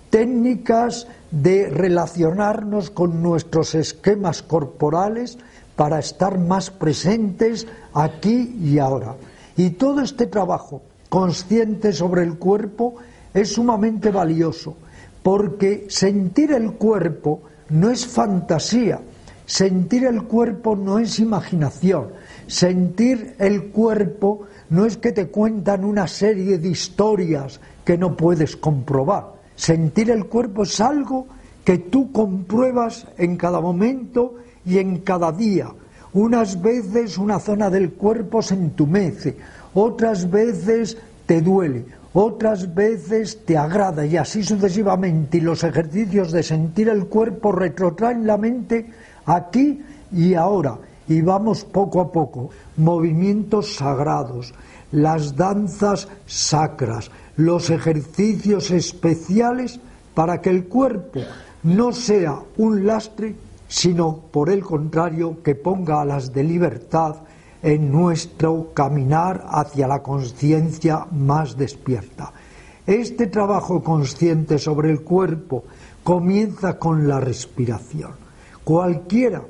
técnicas 0.10 1.08
de 1.32 1.70
relacionarnos 1.70 2.90
con 2.90 3.22
nuestros 3.22 3.76
esquemas 3.76 4.42
corporales 4.42 5.38
para 5.76 6.00
estar 6.00 6.40
más 6.40 6.72
presentes 6.72 7.68
aquí 7.94 8.58
y 8.62 8.80
ahora. 8.80 9.16
Y 9.56 9.72
todo 9.72 10.02
este 10.02 10.28
trabajo 10.28 10.82
consciente 11.10 11.94
sobre 11.94 12.24
el 12.24 12.38
cuerpo 12.38 12.96
es 13.34 13.54
sumamente 13.54 14.12
valioso, 14.12 14.76
porque 15.24 15.86
sentir 15.90 16.52
el 16.52 16.74
cuerpo 16.74 17.42
no 17.70 17.90
es 17.90 18.06
fantasía, 18.06 19.00
sentir 19.46 20.06
el 20.06 20.24
cuerpo 20.24 20.76
no 20.76 21.00
es 21.00 21.20
imaginación, 21.20 22.10
sentir 22.48 23.36
el 23.40 23.70
cuerpo 23.70 24.42
no 24.70 24.86
es 24.86 24.98
que 24.98 25.12
te 25.12 25.28
cuentan 25.28 25.86
una 25.86 26.08
serie 26.08 26.58
de 26.58 26.70
historias 26.70 27.60
que 27.88 27.98
no 27.98 28.18
puedes 28.18 28.58
comprobar. 28.58 29.28
Sentir 29.56 30.12
el 30.12 30.26
cuerpo 30.26 30.64
es 30.64 30.82
algo 30.82 31.26
que 31.64 31.78
tú 31.78 32.12
compruebas 32.12 33.08
en 33.18 33.38
cada 33.38 33.62
momento 33.62 34.36
y 34.66 34.80
en 34.80 34.98
cada 34.98 35.32
día. 35.32 35.70
Unas 36.12 36.62
veces 36.62 37.18
una 37.18 37.40
zona 37.40 37.70
del 37.70 37.94
cuerpo 37.94 38.42
se 38.42 38.56
entumece, 38.56 39.38
otras 39.74 40.30
veces 40.30 40.98
te 41.26 41.42
duele, 41.42 41.86
otras 42.12 42.76
veces 42.76 43.46
te 43.46 43.58
agrada 43.58 44.06
y 44.06 44.18
así 44.18 44.44
sucesivamente. 44.44 45.38
Y 45.38 45.42
los 45.42 45.64
ejercicios 45.64 46.34
de 46.34 46.44
sentir 46.44 46.90
el 46.90 47.06
cuerpo 47.06 47.54
retrotraen 47.54 48.28
la 48.28 48.36
mente 48.36 48.86
aquí 49.26 49.82
y 50.12 50.34
ahora. 50.34 50.78
Y 51.08 51.22
vamos 51.22 51.64
poco 51.64 52.02
a 52.02 52.12
poco. 52.12 52.50
Movimientos 52.76 53.76
sagrados, 53.76 54.54
las 54.92 55.38
danzas 55.38 56.10
sacras, 56.26 57.10
los 57.38 57.70
ejercicios 57.70 58.72
especiales 58.72 59.80
para 60.14 60.42
que 60.42 60.50
el 60.50 60.66
cuerpo 60.66 61.22
no 61.64 61.92
sea 61.92 62.40
un 62.58 62.86
lastre, 62.86 63.36
sino 63.68 64.18
por 64.32 64.50
el 64.50 64.64
contrario 64.64 65.44
que 65.44 65.56
ponga 65.56 66.02
alas 66.02 66.34
de 66.34 66.44
libertad 66.44 67.16
en 67.62 67.92
nuestro 67.92 68.72
caminar 68.74 69.46
hacia 69.50 69.88
la 69.88 70.02
conciencia 70.02 71.06
más 71.12 71.58
despierta. 71.58 72.32
Este 72.86 73.28
trabajo 73.28 73.84
consciente 73.84 74.58
sobre 74.58 74.90
el 74.90 75.02
cuerpo 75.02 75.66
comienza 76.04 76.80
con 76.80 77.08
la 77.08 77.20
respiración. 77.20 78.12
Cualquiera 78.64 79.44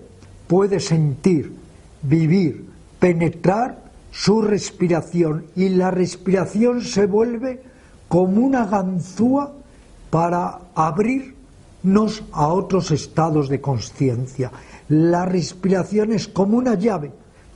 puede 0.47 0.79
sentir, 0.79 1.53
vivir, 2.01 2.65
penetrar 2.99 3.87
su 4.11 4.41
respiración 4.41 5.45
y 5.55 5.69
la 5.69 5.91
respiración 5.91 6.81
se 6.81 7.05
vuelve 7.05 7.61
como 8.07 8.45
una 8.45 8.65
ganzúa 8.65 9.53
para 10.09 10.59
abrirnos 10.75 12.23
a 12.31 12.47
otros 12.47 12.91
estados 12.91 13.49
de 13.49 13.61
conciencia. 13.61 14.51
La 14.89 15.25
respiración 15.25 16.13
es 16.13 16.27
como 16.27 16.57
una 16.57 16.75
llave 16.75 17.11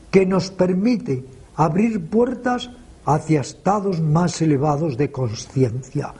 que 0.09 0.25
nos 0.25 0.51
permite 0.51 1.23
abrir 1.55 2.09
puertas 2.09 2.69
hacia 3.05 3.41
estados 3.41 4.01
más 4.01 4.41
elevados 4.41 4.97
de 4.97 5.11
conciencia. 5.11 6.13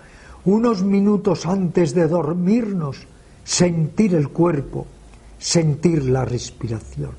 Unos 0.46 0.84
minutos 0.84 1.46
antes 1.46 1.94
de 1.94 2.08
dormirnos, 2.08 3.06
sentir 3.44 4.16
el 4.16 4.30
cuerpo, 4.30 4.88
sentir 5.38 6.06
la 6.06 6.26
respiración. 6.26 7.12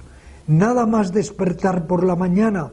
Nada 0.46 0.86
más 0.86 1.12
despertar 1.12 1.86
por 1.86 2.04
la 2.04 2.16
mañana, 2.16 2.72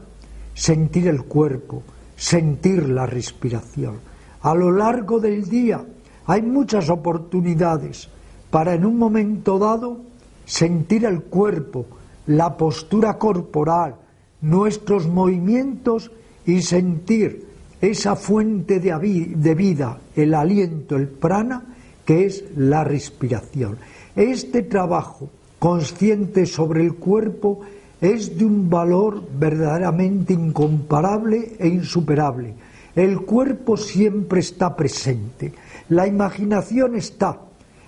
sentir 0.54 1.06
el 1.06 1.24
cuerpo, 1.24 1.82
sentir 2.16 2.88
la 2.88 3.06
respiración. 3.06 4.09
A 4.42 4.54
lo 4.54 4.70
largo 4.70 5.20
del 5.20 5.48
día 5.48 5.84
hay 6.26 6.42
muchas 6.42 6.88
oportunidades 6.88 8.08
para 8.50 8.74
en 8.74 8.86
un 8.86 8.96
momento 8.96 9.58
dado 9.58 10.00
sentir 10.44 11.04
el 11.04 11.22
cuerpo, 11.22 11.86
la 12.26 12.56
postura 12.56 13.18
corporal, 13.18 13.96
nuestros 14.40 15.06
movimientos 15.06 16.10
y 16.46 16.62
sentir 16.62 17.46
esa 17.80 18.16
fuente 18.16 18.80
de 18.80 19.54
vida, 19.54 19.98
el 20.16 20.34
aliento, 20.34 20.96
el 20.96 21.08
prana, 21.08 21.64
que 22.04 22.26
es 22.26 22.44
la 22.56 22.82
respiración. 22.84 23.78
Este 24.16 24.62
trabajo 24.62 25.28
consciente 25.58 26.46
sobre 26.46 26.82
el 26.82 26.94
cuerpo 26.94 27.60
es 28.00 28.36
de 28.38 28.44
un 28.44 28.70
valor 28.70 29.22
verdaderamente 29.38 30.32
incomparable 30.32 31.56
e 31.58 31.68
insuperable. 31.68 32.54
El 32.94 33.20
cuerpo 33.20 33.76
siempre 33.76 34.40
está 34.40 34.74
presente, 34.74 35.52
la 35.88 36.06
imaginación 36.06 36.96
está 36.96 37.38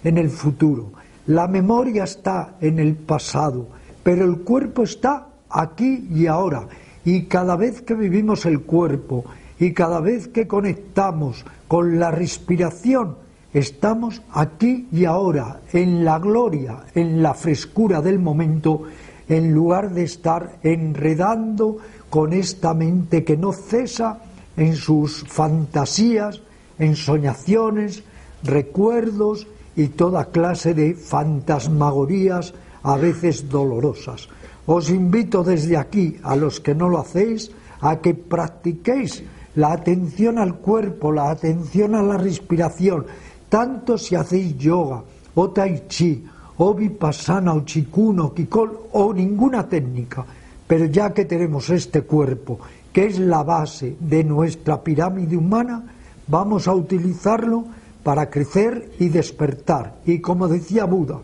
en 0.05 0.17
el 0.17 0.31
futuro, 0.31 0.93
la 1.27 1.49
memoria 1.49 2.05
está 2.05 2.57
en 2.61 2.79
el 2.79 2.95
pasado, 2.95 3.67
pero 4.03 4.25
el 4.25 4.39
cuerpo 4.41 4.83
está 4.83 5.27
aquí 5.51 6.09
y 6.11 6.27
ahora. 6.27 6.69
Y 7.05 7.25
cada 7.25 7.57
vez 7.57 7.83
que 7.83 7.95
vivimos 7.95 8.47
el 8.47 8.61
cuerpo 8.61 9.25
y 9.59 9.73
cada 9.73 10.01
vez 10.01 10.29
que 10.29 10.47
conectamos 10.47 11.45
con 11.67 11.99
la 11.99 12.11
respiración, 12.13 13.17
estamos 13.53 14.23
aquí 14.33 14.89
y 14.93 15.05
ahora, 15.05 15.61
en 15.73 16.05
la 16.05 16.19
gloria, 16.21 16.85
en 16.95 17.23
la 17.23 17.35
frescura 17.35 18.01
del 18.01 18.19
momento, 18.19 18.85
en 19.29 19.53
lugar 19.53 19.91
de 19.91 20.05
estar 20.05 20.59
enredando 20.63 21.79
con 22.09 22.33
esta 22.33 22.75
mente 22.75 23.25
que 23.25 23.37
no 23.37 23.53
cesa 23.53 24.19
en 24.57 24.77
sus 24.77 25.25
fantasías, 25.27 26.41
en 26.79 26.97
soñaciones, 26.97 28.03
recuerdos 28.43 29.47
y 29.77 29.89
toda 29.89 30.27
clase 30.27 30.75
de 30.75 30.95
fantasmagorías 30.95 32.55
a 32.83 32.97
veces 32.97 33.49
dolorosas. 33.49 34.29
Os 34.67 34.91
invito 34.91 35.43
desde 35.43 35.77
aquí, 35.77 36.19
a 36.23 36.37
los 36.37 36.61
que 36.61 36.75
no 36.75 36.89
lo 36.89 36.99
hacéis, 36.99 37.51
a 37.81 37.99
que 37.99 38.15
practiquéis 38.15 39.23
la 39.57 39.73
atención 39.73 40.39
al 40.39 40.57
cuerpo, 40.57 41.13
la 41.13 41.31
atención 41.31 41.95
a 41.95 42.03
la 42.03 42.17
respiración, 42.17 43.07
tanto 43.49 43.99
si 43.99 44.15
hacéis 44.15 44.57
yoga 44.57 45.03
o 45.35 45.51
tai 45.51 45.85
chi 45.89 46.25
o 46.59 46.75
vipassana 46.75 47.55
o 47.55 47.65
chikun 47.65 48.21
o 48.21 48.33
kikol 48.33 48.93
o 48.93 49.13
ninguna 49.13 49.69
técnica, 49.69 50.25
pero 50.67 50.87
ya 50.87 51.13
que 51.13 51.25
tenemos 51.25 51.69
este 51.71 52.03
cuerpo, 52.03 52.61
que 52.93 53.07
es 53.07 53.19
la 53.19 53.43
base 53.43 53.97
de 54.01 54.25
nuestra 54.25 54.83
pirámide 54.83 55.37
humana, 55.37 55.85
vamos 56.27 56.69
a 56.69 56.75
utilizarlo 56.75 57.65
para 58.03 58.29
crecer 58.31 58.93
y 58.99 59.09
despertar. 59.09 59.97
Y 60.05 60.21
como 60.21 60.49
decía 60.49 60.85
Buda, 60.85 61.21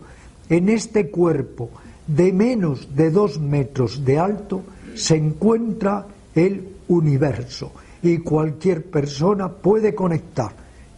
en 0.49 0.69
este 0.69 1.11
cuerpo 1.11 1.71
de 2.07 2.33
menos 2.33 2.95
de 2.95 3.11
dos 3.11 3.39
metros 3.39 4.05
de 4.05 4.19
alto 4.19 4.63
se 4.95 5.17
encuentra 5.17 6.07
el 6.35 6.69
universo 6.89 7.73
y 8.03 8.19
cualquier 8.19 8.85
persona 8.91 9.49
puede 9.49 9.95
conectar 9.95 10.53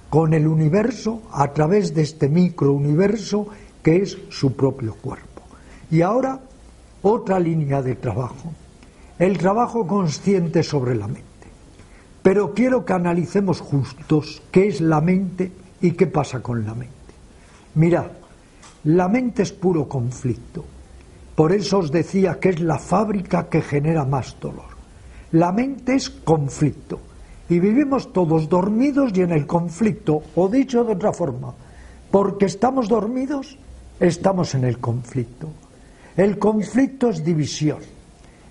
con 0.09 0.35
el 0.35 0.47
universo 0.47 1.23
a 1.33 1.53
través 1.53 1.95
de 1.95 2.03
este 2.03 2.29
microuniverso 2.29 3.49
que 3.83 3.97
es 3.97 4.19
su 4.29 4.53
propio 4.55 4.95
cuerpo. 4.95 5.43
Y 5.91 6.03
ahora 6.03 6.41
otra 7.03 7.41
línea 7.41 7.83
de 7.83 7.95
trabajo, 7.95 8.53
el 9.21 9.37
trabajo 9.37 9.87
consciente 9.87 10.63
sobre 10.63 10.95
la 10.95 11.07
mente. 11.07 11.29
Pero 12.23 12.55
quiero 12.55 12.87
que 12.87 12.95
analicemos 12.95 13.61
justos 13.61 14.43
qué 14.51 14.69
es 14.69 14.81
la 14.81 15.03
mente 15.03 15.53
y 15.83 15.91
qué 15.91 16.07
pasa 16.07 16.41
con 16.41 16.65
la 16.65 16.75
mente. 16.75 16.95
Mirad, 17.75 18.07
la 18.85 19.09
mente 19.09 19.43
es 19.43 19.53
puro 19.53 19.87
conflicto. 19.87 20.65
Por 21.35 21.53
eso 21.53 21.81
os 21.81 21.93
decía 21.93 22.41
que 22.41 22.49
es 22.49 22.61
la 22.61 22.79
fábrica 22.79 23.47
que 23.51 23.61
genera 23.61 24.07
más 24.07 24.37
dolor. 24.41 24.71
La 25.33 25.53
mente 25.53 25.97
es 25.97 26.09
conflicto. 26.09 26.99
Y 27.51 27.61
vivimos 27.61 28.15
todos 28.15 28.49
dormidos 28.49 29.13
y 29.15 29.21
en 29.21 29.33
el 29.33 29.47
conflicto. 29.47 30.23
O 30.35 30.49
dicho 30.49 30.83
de 30.83 30.95
otra 30.95 31.13
forma, 31.13 31.53
porque 32.11 32.47
estamos 32.47 32.89
dormidos, 32.89 33.59
estamos 33.99 34.55
en 34.55 34.65
el 34.65 34.79
conflicto. 34.79 35.49
El 36.17 36.39
conflicto 36.39 37.11
es 37.11 37.23
división. 37.23 38.00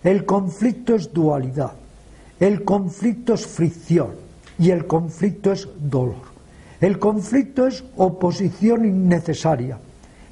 El 0.03 0.25
conflicto 0.25 0.95
es 0.95 1.13
dualidad. 1.13 1.73
El 2.39 2.63
conflicto 2.63 3.33
es 3.33 3.45
fricción. 3.45 4.11
Y 4.57 4.71
el 4.71 4.87
conflicto 4.87 5.51
es 5.51 5.67
dolor. 5.79 6.29
El 6.79 6.99
conflicto 6.99 7.67
es 7.67 7.83
oposición 7.97 8.85
innecesaria. 8.85 9.77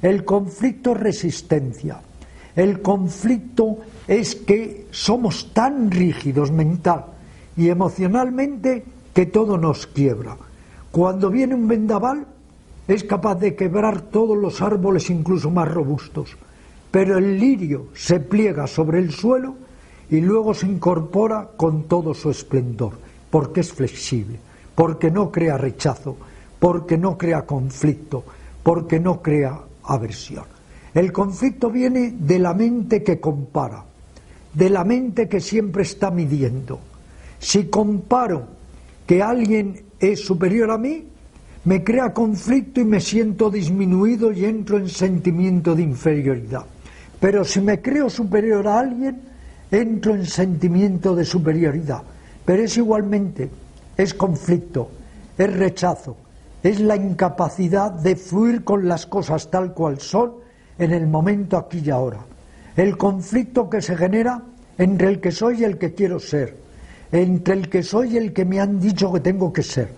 El 0.00 0.24
conflicto 0.24 0.92
es 0.92 0.98
resistencia. 0.98 2.00
El 2.56 2.80
conflicto 2.80 3.78
es 4.06 4.34
que 4.34 4.86
somos 4.90 5.52
tan 5.52 5.90
rígidos 5.90 6.50
mental 6.50 7.04
y 7.56 7.68
emocionalmente 7.68 8.84
que 9.12 9.26
todo 9.26 9.58
nos 9.58 9.86
quiebra. 9.86 10.36
Cuando 10.90 11.30
viene 11.30 11.54
un 11.54 11.68
vendaval 11.68 12.26
es 12.86 13.04
capaz 13.04 13.34
de 13.36 13.54
quebrar 13.54 14.00
todos 14.00 14.36
los 14.36 14.62
árboles 14.62 15.10
incluso 15.10 15.50
más 15.50 15.68
robustos, 15.68 16.36
pero 16.90 17.18
el 17.18 17.38
lirio 17.38 17.88
se 17.94 18.20
pliega 18.20 18.66
sobre 18.66 18.98
el 18.98 19.12
suelo 19.12 19.54
y 20.10 20.20
luego 20.20 20.54
se 20.54 20.66
incorpora 20.66 21.50
con 21.56 21.84
todo 21.84 22.14
su 22.14 22.30
esplendor, 22.30 22.92
porque 23.30 23.60
es 23.60 23.72
flexible, 23.72 24.38
porque 24.74 25.10
no 25.10 25.30
crea 25.30 25.58
rechazo, 25.58 26.16
porque 26.58 26.96
no 26.96 27.18
crea 27.18 27.44
conflicto, 27.44 28.24
porque 28.62 28.98
no 28.98 29.20
crea 29.20 29.60
aversión. 29.84 30.44
El 30.94 31.12
conflicto 31.12 31.70
viene 31.70 32.14
de 32.18 32.38
la 32.38 32.54
mente 32.54 33.02
que 33.02 33.20
compara, 33.20 33.84
de 34.54 34.70
la 34.70 34.84
mente 34.84 35.28
que 35.28 35.40
siempre 35.40 35.82
está 35.82 36.10
midiendo. 36.10 36.80
Si 37.38 37.64
comparo 37.66 38.46
que 39.06 39.22
alguien 39.22 39.82
es 40.00 40.20
superior 40.24 40.70
a 40.70 40.78
mí, 40.78 41.04
me 41.64 41.84
crea 41.84 42.14
conflicto 42.14 42.80
y 42.80 42.84
me 42.84 43.00
siento 43.00 43.50
disminuido 43.50 44.32
y 44.32 44.46
entro 44.46 44.78
en 44.78 44.88
sentimiento 44.88 45.74
de 45.74 45.82
inferioridad. 45.82 46.64
Pero 47.20 47.44
si 47.44 47.60
me 47.60 47.80
creo 47.80 48.08
superior 48.08 48.66
a 48.68 48.80
alguien, 48.80 49.20
entro 49.70 50.14
en 50.14 50.26
sentimiento 50.26 51.14
de 51.14 51.24
superioridad. 51.24 52.02
Pero 52.44 52.62
es 52.62 52.76
igualmente, 52.76 53.50
es 53.96 54.14
conflicto, 54.14 54.90
es 55.36 55.52
rechazo, 55.52 56.16
es 56.62 56.80
la 56.80 56.96
incapacidad 56.96 57.90
de 57.90 58.16
fluir 58.16 58.64
con 58.64 58.88
las 58.88 59.06
cosas 59.06 59.50
tal 59.50 59.74
cual 59.74 60.00
son 60.00 60.34
en 60.78 60.92
el 60.92 61.06
momento 61.06 61.56
aquí 61.56 61.82
y 61.84 61.90
ahora. 61.90 62.20
El 62.76 62.96
conflicto 62.96 63.68
que 63.68 63.82
se 63.82 63.96
genera 63.96 64.42
entre 64.78 65.08
el 65.08 65.20
que 65.20 65.32
soy 65.32 65.60
y 65.60 65.64
el 65.64 65.76
que 65.78 65.94
quiero 65.94 66.20
ser, 66.20 66.56
entre 67.10 67.54
el 67.54 67.68
que 67.68 67.82
soy 67.82 68.14
y 68.14 68.16
el 68.16 68.32
que 68.32 68.44
me 68.44 68.60
han 68.60 68.80
dicho 68.80 69.12
que 69.12 69.20
tengo 69.20 69.52
que 69.52 69.64
ser. 69.64 69.88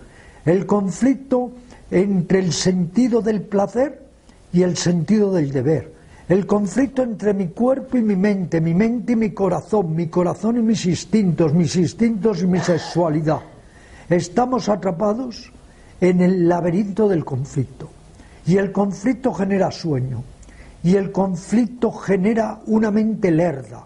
El 0.43 0.65
conflicto 0.65 1.51
entre 1.91 2.39
el 2.39 2.51
sentido 2.51 3.21
del 3.21 3.41
placer 3.41 4.01
y 4.51 4.63
el 4.63 4.75
sentido 4.75 5.31
del 5.31 5.51
deber. 5.51 6.00
El 6.31 6.47
conflicto 6.47 7.03
entre 7.03 7.33
mi 7.33 7.49
cuerpo 7.49 7.97
y 7.97 8.01
mi 8.01 8.15
mente, 8.15 8.61
mi 8.61 8.73
mente 8.73 9.11
y 9.11 9.15
mi 9.17 9.31
corazón, 9.31 9.93
mi 9.93 10.07
corazón 10.07 10.55
y 10.55 10.61
mis 10.61 10.85
instintos, 10.85 11.53
mis 11.53 11.75
instintos 11.75 12.41
y 12.41 12.47
mi 12.47 12.59
sexualidad. 12.59 13.41
Estamos 14.09 14.69
atrapados 14.69 15.51
en 15.99 16.21
el 16.21 16.47
laberinto 16.47 17.09
del 17.09 17.25
conflicto. 17.25 17.89
Y 18.45 18.55
el 18.55 18.71
conflicto 18.71 19.33
genera 19.33 19.71
sueño 19.71 20.23
y 20.85 20.95
el 20.95 21.11
conflicto 21.11 21.91
genera 21.91 22.61
una 22.65 22.91
mente 22.91 23.29
lerda 23.29 23.85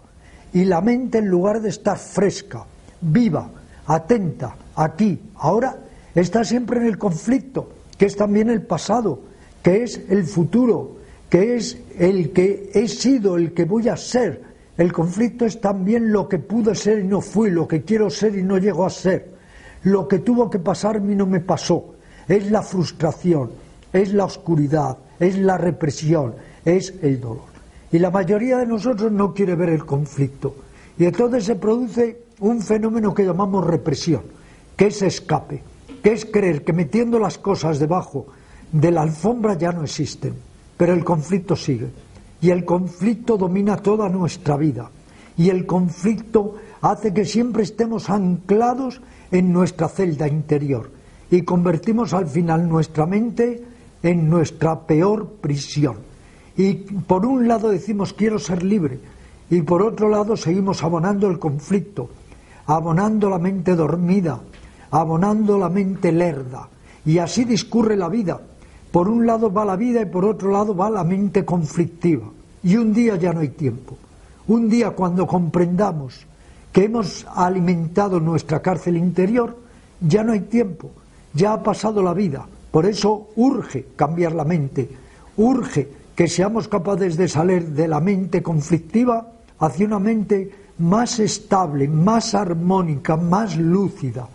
y 0.52 0.66
la 0.66 0.80
mente 0.80 1.18
en 1.18 1.26
lugar 1.26 1.60
de 1.60 1.70
estar 1.70 1.98
fresca, 1.98 2.64
viva, 3.00 3.50
atenta, 3.88 4.54
aquí, 4.76 5.20
ahora, 5.34 5.78
está 6.14 6.44
siempre 6.44 6.78
en 6.78 6.86
el 6.86 6.96
conflicto, 6.96 7.70
que 7.98 8.06
es 8.06 8.14
también 8.14 8.50
el 8.50 8.62
pasado, 8.62 9.20
que 9.64 9.82
es 9.82 10.00
el 10.08 10.22
futuro, 10.22 10.95
que 11.36 11.54
es 11.56 11.76
el 11.98 12.32
que 12.32 12.70
he 12.72 12.88
sido, 12.88 13.36
el 13.36 13.52
que 13.52 13.66
voy 13.66 13.90
a 13.90 13.96
ser, 13.98 14.42
El 14.78 14.90
conflicto 14.90 15.44
es 15.44 15.60
también 15.60 16.10
lo 16.10 16.26
que 16.30 16.38
pude 16.38 16.74
ser 16.74 17.00
y 17.00 17.04
no 17.04 17.20
fui, 17.20 17.50
lo 17.50 17.68
que 17.68 17.82
quiero 17.82 18.08
ser 18.08 18.38
y 18.38 18.42
no 18.42 18.56
llego 18.56 18.86
a 18.86 18.90
ser. 18.90 19.34
Lo 19.82 20.08
que 20.08 20.20
tuvo 20.20 20.48
que 20.48 20.58
pasarme 20.58 21.12
y 21.12 21.16
no 21.16 21.26
me 21.26 21.40
pasó. 21.40 21.94
Es 22.26 22.50
la 22.50 22.62
frustración, 22.62 23.50
es 23.92 24.14
la 24.14 24.24
oscuridad, 24.24 24.96
es 25.20 25.36
la 25.36 25.58
represión, 25.58 26.36
es 26.64 26.94
el 27.02 27.20
dolor. 27.20 27.52
Y 27.92 27.98
la 27.98 28.10
mayoría 28.10 28.56
de 28.56 28.66
nosotros 28.66 29.12
no 29.12 29.34
quiere 29.34 29.56
ver 29.56 29.68
el 29.68 29.84
conflicto. 29.84 30.54
Y 30.98 31.04
entonces 31.04 31.44
se 31.44 31.56
produce 31.56 32.22
un 32.40 32.62
fenómeno 32.62 33.12
que 33.12 33.26
llamamos 33.26 33.66
represión, 33.66 34.22
que 34.74 34.86
es 34.86 35.02
escape, 35.02 35.62
que 36.02 36.14
es 36.14 36.24
creer 36.24 36.64
que 36.64 36.72
metiendo 36.72 37.18
las 37.18 37.36
cosas 37.36 37.78
debajo 37.78 38.26
de 38.72 38.90
la 38.90 39.02
alfombra 39.02 39.52
ya 39.52 39.72
no 39.72 39.82
existen, 39.82 40.45
pero 40.76 40.92
el 40.92 41.04
conflicto 41.04 41.56
sigue. 41.56 41.90
Y 42.40 42.50
el 42.50 42.64
conflicto 42.64 43.36
domina 43.36 43.76
toda 43.76 44.08
nuestra 44.08 44.56
vida. 44.56 44.90
Y 45.36 45.50
el 45.50 45.66
conflicto 45.66 46.56
hace 46.80 47.12
que 47.12 47.24
siempre 47.24 47.62
estemos 47.62 48.10
anclados 48.10 49.00
en 49.30 49.52
nuestra 49.52 49.88
celda 49.88 50.28
interior 50.28 50.90
y 51.30 51.42
convertimos 51.42 52.14
al 52.14 52.26
final 52.26 52.68
nuestra 52.68 53.06
mente 53.06 53.62
en 54.02 54.28
nuestra 54.30 54.80
peor 54.80 55.26
prisión. 55.40 55.96
Y 56.56 56.74
por 56.74 57.26
un 57.26 57.48
lado 57.48 57.70
decimos 57.70 58.12
quiero 58.12 58.38
ser 58.38 58.62
libre 58.62 59.00
y 59.50 59.62
por 59.62 59.82
otro 59.82 60.08
lado 60.08 60.36
seguimos 60.36 60.82
abonando 60.82 61.28
el 61.28 61.38
conflicto, 61.38 62.08
abonando 62.66 63.28
la 63.28 63.38
mente 63.38 63.74
dormida, 63.74 64.40
abonando 64.90 65.58
la 65.58 65.68
mente 65.68 66.12
lerda. 66.12 66.68
Y 67.04 67.18
así 67.18 67.44
discurre 67.44 67.96
la 67.96 68.08
vida. 68.08 68.40
Por 68.96 69.10
un 69.10 69.26
lado 69.26 69.52
va 69.52 69.66
la 69.66 69.76
vida 69.76 70.00
y 70.00 70.06
por 70.06 70.24
otro 70.24 70.50
lado 70.50 70.74
va 70.74 70.88
la 70.88 71.04
mente 71.04 71.44
conflictiva. 71.44 72.30
Y 72.62 72.76
un 72.78 72.94
día 72.94 73.16
ya 73.16 73.34
no 73.34 73.40
hay 73.40 73.50
tiempo. 73.50 73.98
Un 74.48 74.70
día 74.70 74.92
cuando 74.92 75.26
comprendamos 75.26 76.24
que 76.72 76.84
hemos 76.84 77.26
alimentado 77.34 78.20
nuestra 78.20 78.62
cárcel 78.62 78.96
interior, 78.96 79.54
ya 80.00 80.24
no 80.24 80.32
hay 80.32 80.40
tiempo, 80.40 80.92
ya 81.34 81.52
ha 81.52 81.62
pasado 81.62 82.02
la 82.02 82.14
vida. 82.14 82.46
Por 82.70 82.86
eso 82.86 83.28
urge 83.36 83.88
cambiar 83.96 84.32
la 84.32 84.44
mente, 84.44 84.88
urge 85.36 85.90
que 86.14 86.26
seamos 86.26 86.66
capaces 86.66 87.18
de 87.18 87.28
salir 87.28 87.72
de 87.72 87.88
la 87.88 88.00
mente 88.00 88.42
conflictiva 88.42 89.30
hacia 89.58 89.84
una 89.84 89.98
mente 89.98 90.50
más 90.78 91.20
estable, 91.20 91.86
más 91.86 92.34
armónica, 92.34 93.18
más 93.18 93.58
lúcida. 93.58 94.26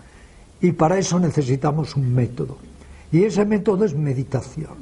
Y 0.62 0.74
para 0.74 1.00
eso 1.00 1.20
necesitamos 1.20 1.96
un 1.96 2.14
método. 2.14 2.71
Y 3.12 3.24
ese 3.24 3.46
método 3.46 3.86
es 3.86 3.96
meditación. 3.96 4.76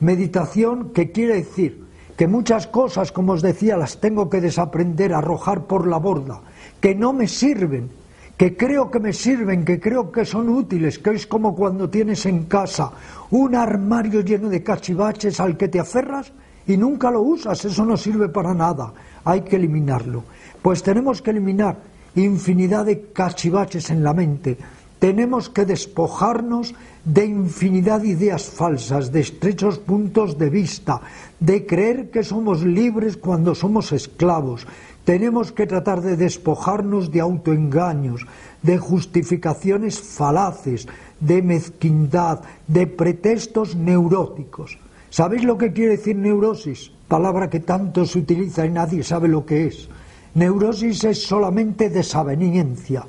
Meditación 0.00 0.90
que 0.90 1.10
quiere 1.10 1.36
decir 1.36 1.84
que 2.16 2.26
muchas 2.26 2.66
cosas, 2.66 3.12
como 3.12 3.32
os 3.32 3.42
decía, 3.42 3.76
las 3.76 4.00
tengo 4.00 4.28
que 4.28 4.40
desaprender, 4.40 5.14
arrojar 5.14 5.64
por 5.64 5.86
la 5.86 5.98
borda, 5.98 6.42
que 6.80 6.94
no 6.94 7.12
me 7.12 7.26
sirven, 7.26 7.90
que 8.36 8.56
creo 8.56 8.90
que 8.90 9.00
me 9.00 9.12
sirven, 9.12 9.64
que 9.64 9.80
creo 9.80 10.10
que 10.10 10.24
son 10.24 10.48
útiles, 10.48 10.98
que 10.98 11.10
es 11.10 11.26
como 11.26 11.54
cuando 11.54 11.88
tienes 11.88 12.26
en 12.26 12.44
casa 12.44 12.90
un 13.30 13.54
armario 13.54 14.20
lleno 14.20 14.48
de 14.48 14.62
cachivaches 14.62 15.40
al 15.40 15.56
que 15.56 15.68
te 15.68 15.80
aferras 15.80 16.32
y 16.66 16.76
nunca 16.76 17.10
lo 17.10 17.22
usas, 17.22 17.64
eso 17.64 17.84
no 17.84 17.96
sirve 17.96 18.28
para 18.28 18.52
nada, 18.52 18.92
hay 19.24 19.42
que 19.42 19.56
eliminarlo. 19.56 20.24
Pues 20.60 20.82
tenemos 20.82 21.22
que 21.22 21.30
eliminar 21.30 21.76
infinidad 22.14 22.84
de 22.84 23.12
cachivaches 23.12 23.90
en 23.90 24.04
la 24.04 24.12
mente, 24.12 24.58
tenemos 25.02 25.50
que 25.50 25.66
despojarnos 25.66 26.78
de 27.04 27.26
infinidad 27.26 28.02
de 28.02 28.14
ideas 28.14 28.46
falsas, 28.46 29.10
de 29.10 29.18
estrechos 29.18 29.82
puntos 29.82 30.38
de 30.38 30.46
vista, 30.48 31.02
de 31.40 31.66
creer 31.66 32.14
que 32.14 32.22
somos 32.22 32.62
libres 32.62 33.16
cuando 33.16 33.56
somos 33.56 33.90
esclavos, 33.90 34.64
tenemos 35.04 35.50
que 35.50 35.66
tratar 35.66 36.02
de 36.02 36.14
despojarnos 36.14 37.10
de 37.10 37.18
autoengaños, 37.18 38.30
de 38.62 38.78
justificaciones 38.78 39.98
falaces, 39.98 40.86
de 41.18 41.42
mezquindad, 41.42 42.46
de 42.68 42.86
pretextos 42.86 43.74
neuróticos. 43.74 44.78
¿Sabéis 45.10 45.42
lo 45.42 45.58
que 45.58 45.72
quiere 45.72 45.98
decir 45.98 46.14
neurosis? 46.14 46.92
Palabra 47.08 47.50
que 47.50 47.58
tanto 47.58 48.06
se 48.06 48.20
utiliza 48.20 48.64
y 48.66 48.70
nadie 48.70 49.02
sabe 49.02 49.26
lo 49.26 49.44
que 49.44 49.66
es. 49.66 49.88
Neurosis 50.34 51.02
es 51.02 51.26
solamente 51.26 51.90
desaveniencia, 51.90 53.04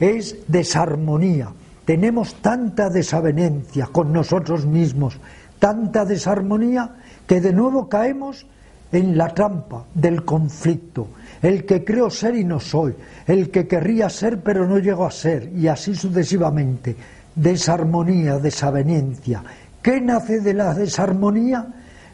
es 0.00 0.36
desarmonía. 0.46 1.48
Tenemos 1.84 2.34
tanta 2.36 2.90
desavenencia 2.90 3.86
con 3.86 4.12
nosotros 4.12 4.66
mismos, 4.66 5.18
tanta 5.58 6.04
desarmonía, 6.04 6.96
que 7.26 7.40
de 7.40 7.52
nuevo 7.52 7.88
caemos 7.88 8.46
en 8.92 9.16
la 9.16 9.28
trampa 9.34 9.84
del 9.94 10.24
conflicto, 10.24 11.08
el 11.42 11.64
que 11.64 11.84
creo 11.84 12.10
ser 12.10 12.36
y 12.36 12.44
no 12.44 12.60
soy, 12.60 12.94
el 13.26 13.50
que 13.50 13.66
querría 13.66 14.08
ser 14.08 14.40
pero 14.40 14.66
no 14.66 14.78
llego 14.78 15.06
a 15.06 15.10
ser, 15.10 15.50
y 15.54 15.66
así 15.68 15.94
sucesivamente. 15.94 16.96
Desarmonía, 17.34 18.38
desaveniencia. 18.38 19.42
¿Qué 19.82 20.00
nace 20.00 20.40
de 20.40 20.54
la 20.54 20.74
desarmonía? 20.74 21.66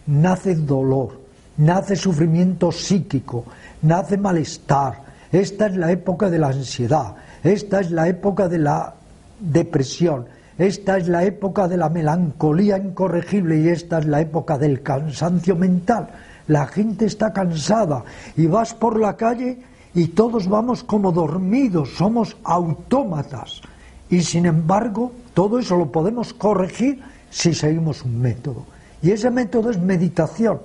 Nace 0.06 0.54
dolor, 0.54 1.20
nace 1.56 1.96
sufrimiento 1.96 2.70
psíquico, 2.70 3.44
nace 3.82 4.18
malestar. 4.18 5.02
Esta 5.32 5.66
es 5.66 5.76
la 5.76 5.90
época 5.90 6.28
de 6.28 6.38
la 6.38 6.48
ansiedad, 6.48 7.14
esta 7.44 7.80
es 7.80 7.92
la 7.92 8.08
época 8.08 8.48
de 8.48 8.58
la 8.58 8.94
depresión, 9.38 10.26
esta 10.58 10.98
es 10.98 11.06
la 11.06 11.24
época 11.24 11.68
de 11.68 11.76
la 11.76 11.88
melancolía 11.88 12.78
incorregible 12.78 13.60
y 13.60 13.68
esta 13.68 13.98
es 13.98 14.06
la 14.06 14.20
época 14.20 14.58
del 14.58 14.82
cansancio 14.82 15.54
mental 15.54 16.08
la 16.46 16.66
gente 16.66 17.06
está 17.06 17.32
cansada 17.32 18.04
y 18.36 18.46
vas 18.46 18.74
por 18.74 18.98
la 18.98 19.16
calle 19.16 19.58
y 19.94 20.08
todos 20.08 20.48
vamos 20.48 20.84
como 20.84 21.12
dormidos, 21.12 21.90
somos 21.96 22.36
autómatas. 22.44 23.62
Y 24.10 24.20
sin 24.20 24.46
embargo, 24.46 25.12
todo 25.32 25.58
eso 25.58 25.76
lo 25.76 25.90
podemos 25.90 26.34
corregir 26.34 27.00
si 27.30 27.54
seguimos 27.54 28.04
un 28.04 28.20
método. 28.20 28.64
Y 29.02 29.10
ese 29.10 29.30
método 29.30 29.70
es 29.70 29.78
meditación, 29.78 30.60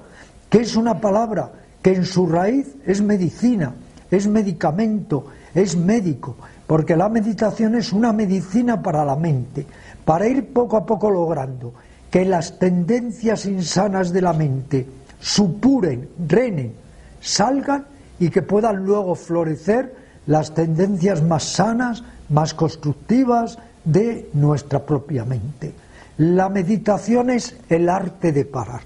que 0.50 0.60
es 0.60 0.76
una 0.76 1.00
palabra 1.00 1.52
que 1.82 1.94
en 1.94 2.06
su 2.06 2.28
raíz 2.28 2.76
es 2.86 3.02
medicina, 3.02 3.74
es 4.12 4.28
medicamento, 4.28 5.28
es 5.54 5.78
médico, 5.78 6.36
porque 6.70 6.96
la 6.96 7.10
meditación 7.10 7.74
es 7.74 7.92
una 7.92 8.14
medicina 8.14 8.80
para 8.80 9.04
la 9.04 9.16
mente, 9.16 9.66
para 10.06 10.28
ir 10.28 10.54
poco 10.54 10.78
a 10.78 10.86
poco 10.86 11.10
logrando 11.10 11.74
que 12.12 12.24
las 12.24 12.60
tendencias 12.60 13.48
insanas 13.48 14.14
de 14.14 14.22
la 14.22 14.34
mente, 14.34 14.86
supuren, 15.20 16.10
drenen, 16.16 16.76
salgan 17.20 17.88
y 18.20 18.30
que 18.30 18.44
puedan 18.44 18.86
luego 18.86 19.16
florecer 19.16 19.96
las 20.28 20.54
tendencias 20.54 21.24
más 21.24 21.44
sanas, 21.44 22.04
más 22.30 22.54
constructivas 22.54 23.58
de 23.84 24.30
nuestra 24.34 24.86
propia 24.86 25.26
mente. 25.26 25.74
La 26.20 26.50
meditación 26.50 27.32
es 27.32 27.58
el 27.68 27.90
arte 27.90 28.32
de 28.32 28.46
parar. 28.46 28.82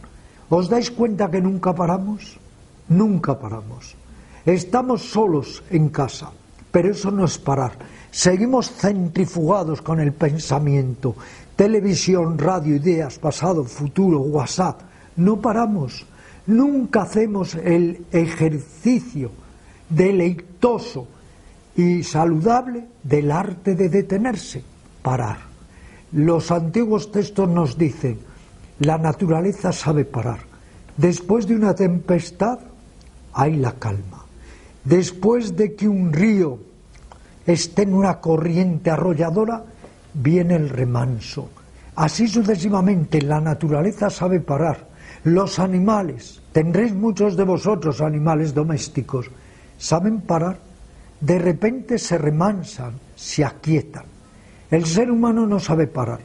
¿Os 0.47 0.69
dais 0.69 0.89
cuenta 0.89 1.29
que 1.29 1.41
nunca 1.41 1.75
paramos? 1.75 2.39
Nunca 2.88 3.38
paramos. 3.38 3.97
Estamos 4.45 5.11
solos 5.11 5.61
en 5.69 5.89
casa, 5.89 6.31
pero 6.74 6.89
eso 6.89 7.11
no 7.11 7.26
es 7.26 7.38
parar. 7.38 7.74
Seguimos 8.09 8.71
centrifugados 8.71 9.84
con 9.84 9.99
el 9.99 10.11
pensamiento, 10.11 11.15
televisión, 11.55 12.39
radio, 12.39 12.76
ideas, 12.76 13.19
pasado, 13.19 13.63
futuro, 13.63 14.21
WhatsApp. 14.21 14.82
No 15.15 15.39
paramos. 15.39 16.03
Nunca 16.47 17.03
hacemos 17.03 17.53
el 17.53 18.03
ejercicio 18.11 19.30
deleitoso 19.88 21.07
y 21.76 22.01
saludable 22.01 22.88
del 23.03 23.32
arte 23.32 23.76
de 23.76 23.89
detenerse, 23.89 24.63
parar. 25.03 25.38
Los 26.11 26.49
antiguos 26.49 27.11
textos 27.11 27.47
nos 27.49 27.78
dicen, 27.78 28.17
la 28.80 28.97
naturaleza 28.97 29.71
sabe 29.71 30.05
parar. 30.05 30.39
Después 30.97 31.45
de 31.45 31.55
una 31.55 31.76
tempestad 31.76 32.57
hay 33.32 33.57
la 33.57 33.74
calma. 33.74 34.22
Después 34.86 35.55
de 35.55 35.75
que 35.75 35.88
un 35.88 36.11
río 36.11 36.59
esté 37.45 37.84
en 37.84 37.93
una 37.93 38.19
corriente 38.19 38.89
arrolladora, 38.89 39.63
viene 40.13 40.55
el 40.55 40.69
remanso. 40.69 41.49
Así 41.95 42.27
sucesivamente, 42.27 43.21
la 43.21 43.39
naturaleza 43.39 44.09
sabe 44.09 44.39
parar 44.39 44.93
los 45.23 45.59
animales, 45.59 46.41
tendréis 46.51 46.93
muchos 46.93 47.38
de 47.38 47.43
vosotros 47.43 48.01
animales 48.01 48.53
domésticos, 48.53 49.29
saben 49.77 50.21
parar, 50.21 50.57
de 51.21 51.39
repente 51.39 51.97
se 51.97 52.17
remansan, 52.17 52.93
se 53.15 53.45
aquietan. 53.45 54.03
El 54.69 54.86
ser 54.86 55.09
humano 55.09 55.47
no 55.47 55.59
sabe 55.59 55.88
parar. 55.88 56.19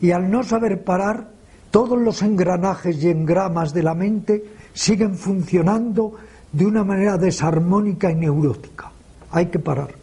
Y 0.00 0.12
al 0.12 0.30
no 0.30 0.42
saber 0.42 0.82
parar, 0.82 1.28
todos 1.70 1.98
los 1.98 2.22
engranajes 2.22 3.02
y 3.02 3.10
engramas 3.10 3.74
de 3.74 3.82
la 3.82 3.94
mente 3.94 4.44
siguen 4.72 5.16
funcionando 5.16 6.14
de 6.52 6.66
una 6.66 6.84
manera 6.84 7.16
desarmónica 7.16 8.10
y 8.10 8.14
neurótica. 8.14 8.90
Hay 9.30 9.46
que 9.46 9.58
parar. 9.58 9.94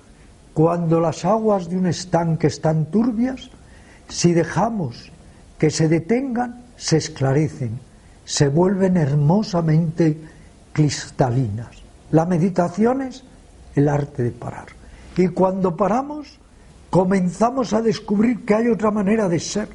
Cuando 0.53 0.99
las 0.99 1.25
aguas 1.25 1.69
de 1.69 1.77
un 1.77 1.87
estanque 1.87 2.47
están 2.47 2.85
turbias, 2.85 3.49
si 4.07 4.33
dejamos 4.33 5.11
que 5.57 5.69
se 5.69 5.87
detengan, 5.87 6.63
se 6.75 6.97
esclarecen 6.97 7.79
se 8.25 8.47
vuelven 8.47 8.97
hermosamente 8.97 10.17
cristalinas. 10.71 11.69
La 12.11 12.25
meditación 12.25 13.01
es 13.01 13.23
el 13.75 13.89
arte 13.89 14.23
de 14.23 14.31
parar. 14.31 14.67
Y 15.17 15.27
cuando 15.29 15.75
paramos, 15.75 16.39
comenzamos 16.89 17.73
a 17.73 17.81
descubrir 17.81 18.45
que 18.45 18.55
hay 18.55 18.67
otra 18.67 18.91
manera 18.91 19.27
de 19.27 19.39
ser, 19.39 19.67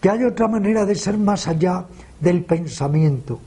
que 0.00 0.10
hay 0.10 0.24
otra 0.24 0.48
manera 0.48 0.84
de 0.84 0.94
ser 0.94 1.18
más 1.18 1.46
allá 1.46 1.84
del 2.20 2.44
pensamiento, 2.44 3.40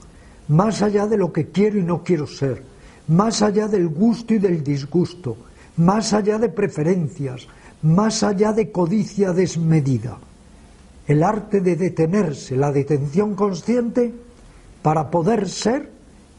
más 0.48 0.82
allá 0.82 1.08
de 1.08 1.18
lo 1.18 1.32
que 1.32 1.48
quiero 1.48 1.78
y 1.78 1.84
no 1.84 2.04
quiero 2.04 2.28
ser, 2.28 2.64
más 3.08 3.42
allá 3.42 3.68
del 3.68 3.88
gusto 3.88 4.34
y 4.34 4.40
del 4.40 4.64
disgusto, 4.64 5.38
más 5.78 6.14
allá 6.14 6.38
de 6.38 6.50
preferencias, 6.50 7.48
más 7.82 8.24
allá 8.24 8.54
de 8.54 8.72
codicia 8.72 9.34
desmedida. 9.34 10.18
El 11.08 11.24
arte 11.24 11.62
de 11.62 11.76
detenerse, 11.76 12.56
la 12.56 12.72
detención 12.72 13.36
consciente 13.36 14.14
para 14.82 15.10
poder 15.10 15.48
ser 15.48 15.90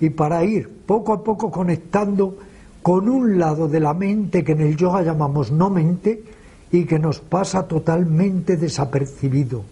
y 0.01 0.11
para 0.11 0.45
ir 0.45 0.69
poco 0.87 1.13
a 1.13 1.25
poco 1.25 1.51
conectando 1.51 2.37
con 2.83 3.09
un 3.09 3.39
lado 3.39 3.69
de 3.69 3.81
la 3.81 3.95
mente 3.95 4.45
que 4.45 4.53
en 4.53 4.61
el 4.61 4.77
yoga 4.77 5.03
llamamos 5.03 5.51
no 5.51 5.71
mente 5.71 6.23
y 6.71 6.85
que 6.85 6.99
nos 6.99 7.21
pasa 7.21 7.67
totalmente 7.67 8.57
desapercibido. 8.57 9.65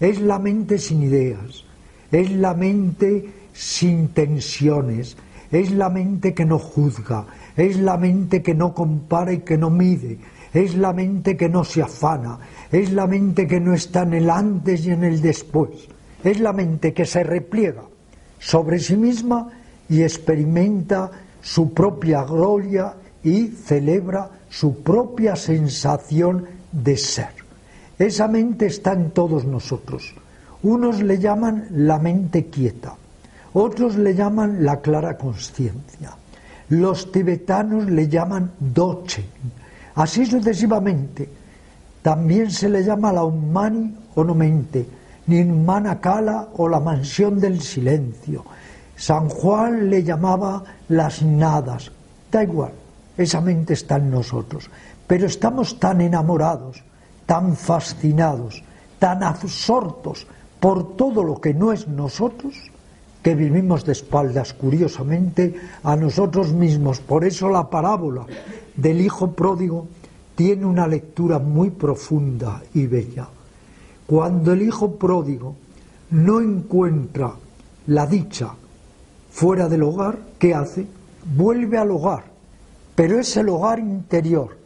Es 0.00 0.20
la 0.20 0.38
mente 0.38 0.78
sin 0.78 1.02
ideas, 1.02 1.64
es 2.10 2.30
la 2.32 2.54
mente 2.54 3.41
sin 3.52 4.08
tensiones, 4.08 5.16
es 5.50 5.70
la 5.70 5.90
mente 5.90 6.34
que 6.34 6.44
no 6.44 6.58
juzga, 6.58 7.26
es 7.56 7.78
la 7.78 7.96
mente 7.96 8.42
que 8.42 8.54
no 8.54 8.74
compara 8.74 9.32
y 9.32 9.40
que 9.40 9.58
no 9.58 9.70
mide, 9.70 10.18
es 10.54 10.74
la 10.74 10.92
mente 10.92 11.36
que 11.36 11.48
no 11.48 11.64
se 11.64 11.82
afana, 11.82 12.38
es 12.70 12.92
la 12.92 13.06
mente 13.06 13.46
que 13.46 13.60
no 13.60 13.74
está 13.74 14.02
en 14.02 14.14
el 14.14 14.30
antes 14.30 14.86
y 14.86 14.90
en 14.90 15.04
el 15.04 15.20
después, 15.20 15.88
es 16.24 16.40
la 16.40 16.52
mente 16.52 16.92
que 16.92 17.04
se 17.04 17.22
repliega 17.22 17.82
sobre 18.38 18.78
sí 18.78 18.96
misma 18.96 19.50
y 19.88 20.02
experimenta 20.02 21.10
su 21.40 21.72
propia 21.72 22.24
gloria 22.24 22.94
y 23.22 23.48
celebra 23.48 24.30
su 24.48 24.82
propia 24.82 25.36
sensación 25.36 26.46
de 26.72 26.96
ser. 26.96 27.30
Esa 27.98 28.26
mente 28.26 28.66
está 28.66 28.92
en 28.92 29.10
todos 29.10 29.44
nosotros. 29.44 30.14
Unos 30.62 31.02
le 31.02 31.18
llaman 31.18 31.66
la 31.70 31.98
mente 31.98 32.46
quieta, 32.46 32.96
otros 33.54 33.96
le 33.96 34.14
llaman 34.14 34.64
la 34.64 34.80
clara 34.80 35.16
conciencia, 35.16 36.16
los 36.70 37.12
tibetanos 37.12 37.90
le 37.90 38.08
llaman 38.08 38.52
doche, 38.58 39.24
así 39.94 40.24
sucesivamente. 40.26 41.28
También 42.02 42.50
se 42.50 42.68
le 42.68 42.82
llama 42.82 43.12
la 43.12 43.24
Ummani 43.24 43.94
o 44.16 44.24
no 44.24 44.34
mente, 44.34 44.86
Kala 46.00 46.48
o 46.56 46.68
la 46.68 46.80
mansión 46.80 47.38
del 47.38 47.60
silencio. 47.60 48.44
San 48.96 49.28
Juan 49.28 49.88
le 49.88 50.02
llamaba 50.02 50.64
las 50.88 51.22
nadas. 51.22 51.90
Da 52.30 52.42
igual, 52.42 52.72
esa 53.16 53.40
mente 53.40 53.74
está 53.74 53.96
en 53.96 54.10
nosotros. 54.10 54.68
Pero 55.06 55.26
estamos 55.26 55.78
tan 55.78 56.00
enamorados, 56.00 56.82
tan 57.26 57.56
fascinados, 57.56 58.62
tan 58.98 59.22
absortos 59.22 60.26
por 60.58 60.96
todo 60.96 61.22
lo 61.22 61.40
que 61.40 61.54
no 61.54 61.72
es 61.72 61.86
nosotros, 61.86 62.71
que 63.22 63.34
vivimos 63.34 63.84
de 63.84 63.92
espaldas, 63.92 64.52
curiosamente, 64.52 65.54
a 65.82 65.94
nosotros 65.96 66.52
mismos. 66.52 67.00
Por 67.00 67.24
eso 67.24 67.48
la 67.48 67.70
parábola 67.70 68.26
del 68.76 69.00
Hijo 69.00 69.32
Pródigo 69.32 69.86
tiene 70.34 70.66
una 70.66 70.86
lectura 70.86 71.38
muy 71.38 71.70
profunda 71.70 72.62
y 72.74 72.86
bella. 72.86 73.28
Cuando 74.06 74.52
el 74.52 74.62
Hijo 74.62 74.96
Pródigo 74.96 75.54
no 76.10 76.40
encuentra 76.40 77.32
la 77.86 78.06
dicha 78.06 78.54
fuera 79.30 79.68
del 79.68 79.84
hogar, 79.84 80.18
¿qué 80.38 80.54
hace? 80.54 80.86
Vuelve 81.36 81.78
al 81.78 81.92
hogar, 81.92 82.24
pero 82.94 83.20
es 83.20 83.36
el 83.36 83.48
hogar 83.48 83.78
interior 83.78 84.56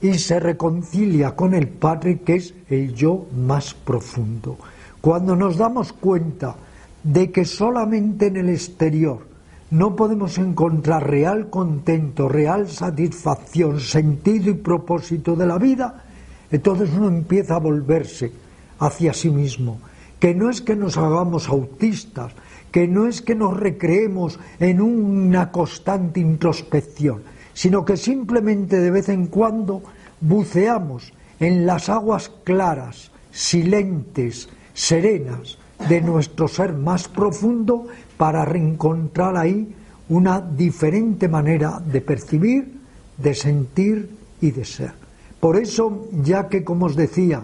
y 0.00 0.14
se 0.14 0.40
reconcilia 0.40 1.36
con 1.36 1.52
el 1.54 1.68
Padre 1.68 2.20
que 2.20 2.36
es 2.36 2.54
el 2.68 2.94
yo 2.94 3.26
más 3.36 3.74
profundo. 3.74 4.56
Cuando 5.00 5.36
nos 5.36 5.56
damos 5.56 5.92
cuenta 5.92 6.56
de 7.02 7.30
que 7.30 7.44
solamente 7.44 8.26
en 8.26 8.36
el 8.36 8.48
exterior 8.48 9.26
no 9.70 9.94
podemos 9.94 10.36
encontrar 10.38 11.08
real 11.08 11.48
contento, 11.48 12.28
real 12.28 12.68
satisfacción, 12.68 13.80
sentido 13.80 14.50
y 14.50 14.54
propósito 14.54 15.36
de 15.36 15.46
la 15.46 15.58
vida, 15.58 16.04
entonces 16.50 16.90
uno 16.92 17.08
empieza 17.08 17.54
a 17.54 17.60
volverse 17.60 18.32
hacia 18.80 19.12
sí 19.12 19.30
mismo, 19.30 19.78
que 20.18 20.34
no 20.34 20.50
es 20.50 20.60
que 20.60 20.74
nos 20.74 20.96
hagamos 20.96 21.48
autistas, 21.48 22.32
que 22.72 22.88
no 22.88 23.06
es 23.06 23.22
que 23.22 23.36
nos 23.36 23.58
recreemos 23.58 24.40
en 24.58 24.80
una 24.80 25.52
constante 25.52 26.18
introspección, 26.18 27.22
sino 27.54 27.84
que 27.84 27.96
simplemente 27.96 28.80
de 28.80 28.90
vez 28.90 29.08
en 29.08 29.28
cuando 29.28 29.82
buceamos 30.20 31.12
en 31.38 31.64
las 31.64 31.88
aguas 31.88 32.30
claras, 32.44 33.12
silentes, 33.30 34.48
serenas 34.74 35.59
de 35.88 36.00
nuestro 36.00 36.48
ser 36.48 36.72
más 36.72 37.08
profundo 37.08 37.86
para 38.16 38.44
reencontrar 38.44 39.36
ahí 39.36 39.74
una 40.08 40.40
diferente 40.40 41.28
manera 41.28 41.80
de 41.80 42.00
percibir, 42.00 42.80
de 43.16 43.34
sentir 43.34 44.10
y 44.40 44.50
de 44.50 44.64
ser. 44.64 44.92
Por 45.38 45.56
eso, 45.56 46.08
ya 46.22 46.48
que, 46.48 46.64
como 46.64 46.86
os 46.86 46.96
decía, 46.96 47.42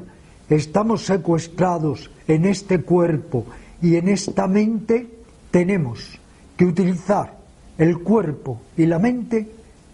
estamos 0.51 1.07
secuestrados 1.07 2.11
en 2.28 2.45
este 2.45 2.82
cuerpo 2.82 3.47
y 3.80 3.97
en 3.97 4.09
esta 4.09 4.47
mente, 4.47 5.07
tenemos 5.51 6.18
que 6.57 6.66
utilizar 6.66 7.37
el 7.78 7.99
cuerpo 7.99 8.61
y 8.76 8.87
la 8.87 8.99
mente 8.99 9.49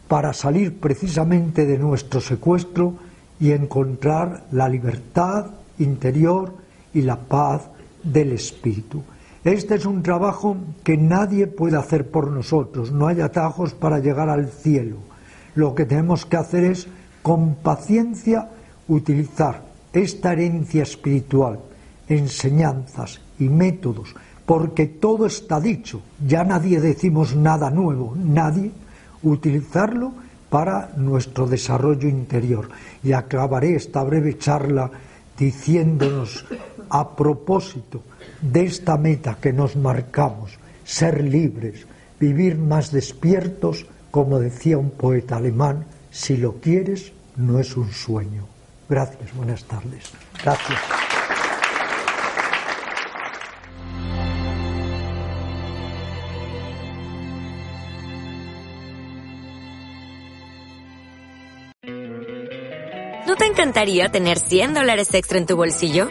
para 0.08 0.32
salir 0.32 0.78
precisamente 0.78 1.66
de 1.66 1.78
nuestro 1.78 2.20
secuestro 2.20 2.94
y 3.40 3.52
encontrar 3.52 4.44
la 4.52 4.68
libertad 4.68 5.46
interior 5.78 6.54
y 6.94 7.02
la 7.02 7.16
paz 7.16 7.62
del 8.02 8.32
espíritu. 8.32 9.02
Este 9.44 9.74
es 9.74 9.86
un 9.86 10.02
trabajo 10.02 10.56
que 10.84 10.96
nadie 10.96 11.46
puede 11.46 11.76
hacer 11.76 12.10
por 12.10 12.30
nosotros, 12.30 12.92
no 12.92 13.08
hay 13.08 13.20
atajos 13.20 13.74
para 13.74 13.98
llegar 13.98 14.28
al 14.28 14.48
cielo. 14.48 14.96
Lo 15.54 15.74
que 15.74 15.84
tenemos 15.84 16.24
que 16.26 16.36
hacer 16.36 16.64
es, 16.64 16.86
con 17.22 17.56
paciencia, 17.56 18.48
utilizar 18.88 19.62
esta 19.92 20.32
herencia 20.32 20.84
espiritual, 20.84 21.58
enseñanzas 22.08 23.20
y 23.38 23.48
métodos, 23.48 24.14
porque 24.46 24.86
todo 24.86 25.26
está 25.26 25.60
dicho, 25.60 26.02
ya 26.26 26.44
nadie 26.44 26.80
decimos 26.80 27.34
nada 27.36 27.70
nuevo, 27.70 28.14
nadie, 28.16 28.70
utilizarlo 29.22 30.12
para 30.50 30.92
nuestro 30.96 31.46
desarrollo 31.46 32.08
interior. 32.08 32.68
Y 33.02 33.12
acabaré 33.12 33.74
esta 33.74 34.04
breve 34.04 34.36
charla 34.38 34.90
diciéndonos 35.38 36.44
a 36.92 37.16
propósito 37.16 38.02
de 38.42 38.64
esta 38.64 38.98
meta 38.98 39.38
que 39.40 39.50
nos 39.50 39.76
marcamos, 39.76 40.58
ser 40.84 41.24
libres, 41.24 41.86
vivir 42.20 42.58
más 42.58 42.92
despiertos, 42.92 43.86
como 44.10 44.38
decía 44.38 44.76
un 44.76 44.90
poeta 44.90 45.36
alemán, 45.36 45.86
si 46.10 46.36
lo 46.36 46.60
quieres, 46.60 47.12
no 47.36 47.58
es 47.58 47.78
un 47.78 47.90
sueño. 47.90 48.46
Gracias, 48.90 49.34
buenas 49.34 49.64
tardes. 49.64 50.12
Gracias. 50.44 50.78
¿No 63.26 63.36
te 63.36 63.46
encantaría 63.46 64.10
tener 64.10 64.38
100 64.38 64.74
dólares 64.74 65.14
extra 65.14 65.38
en 65.38 65.46
tu 65.46 65.56
bolsillo? 65.56 66.10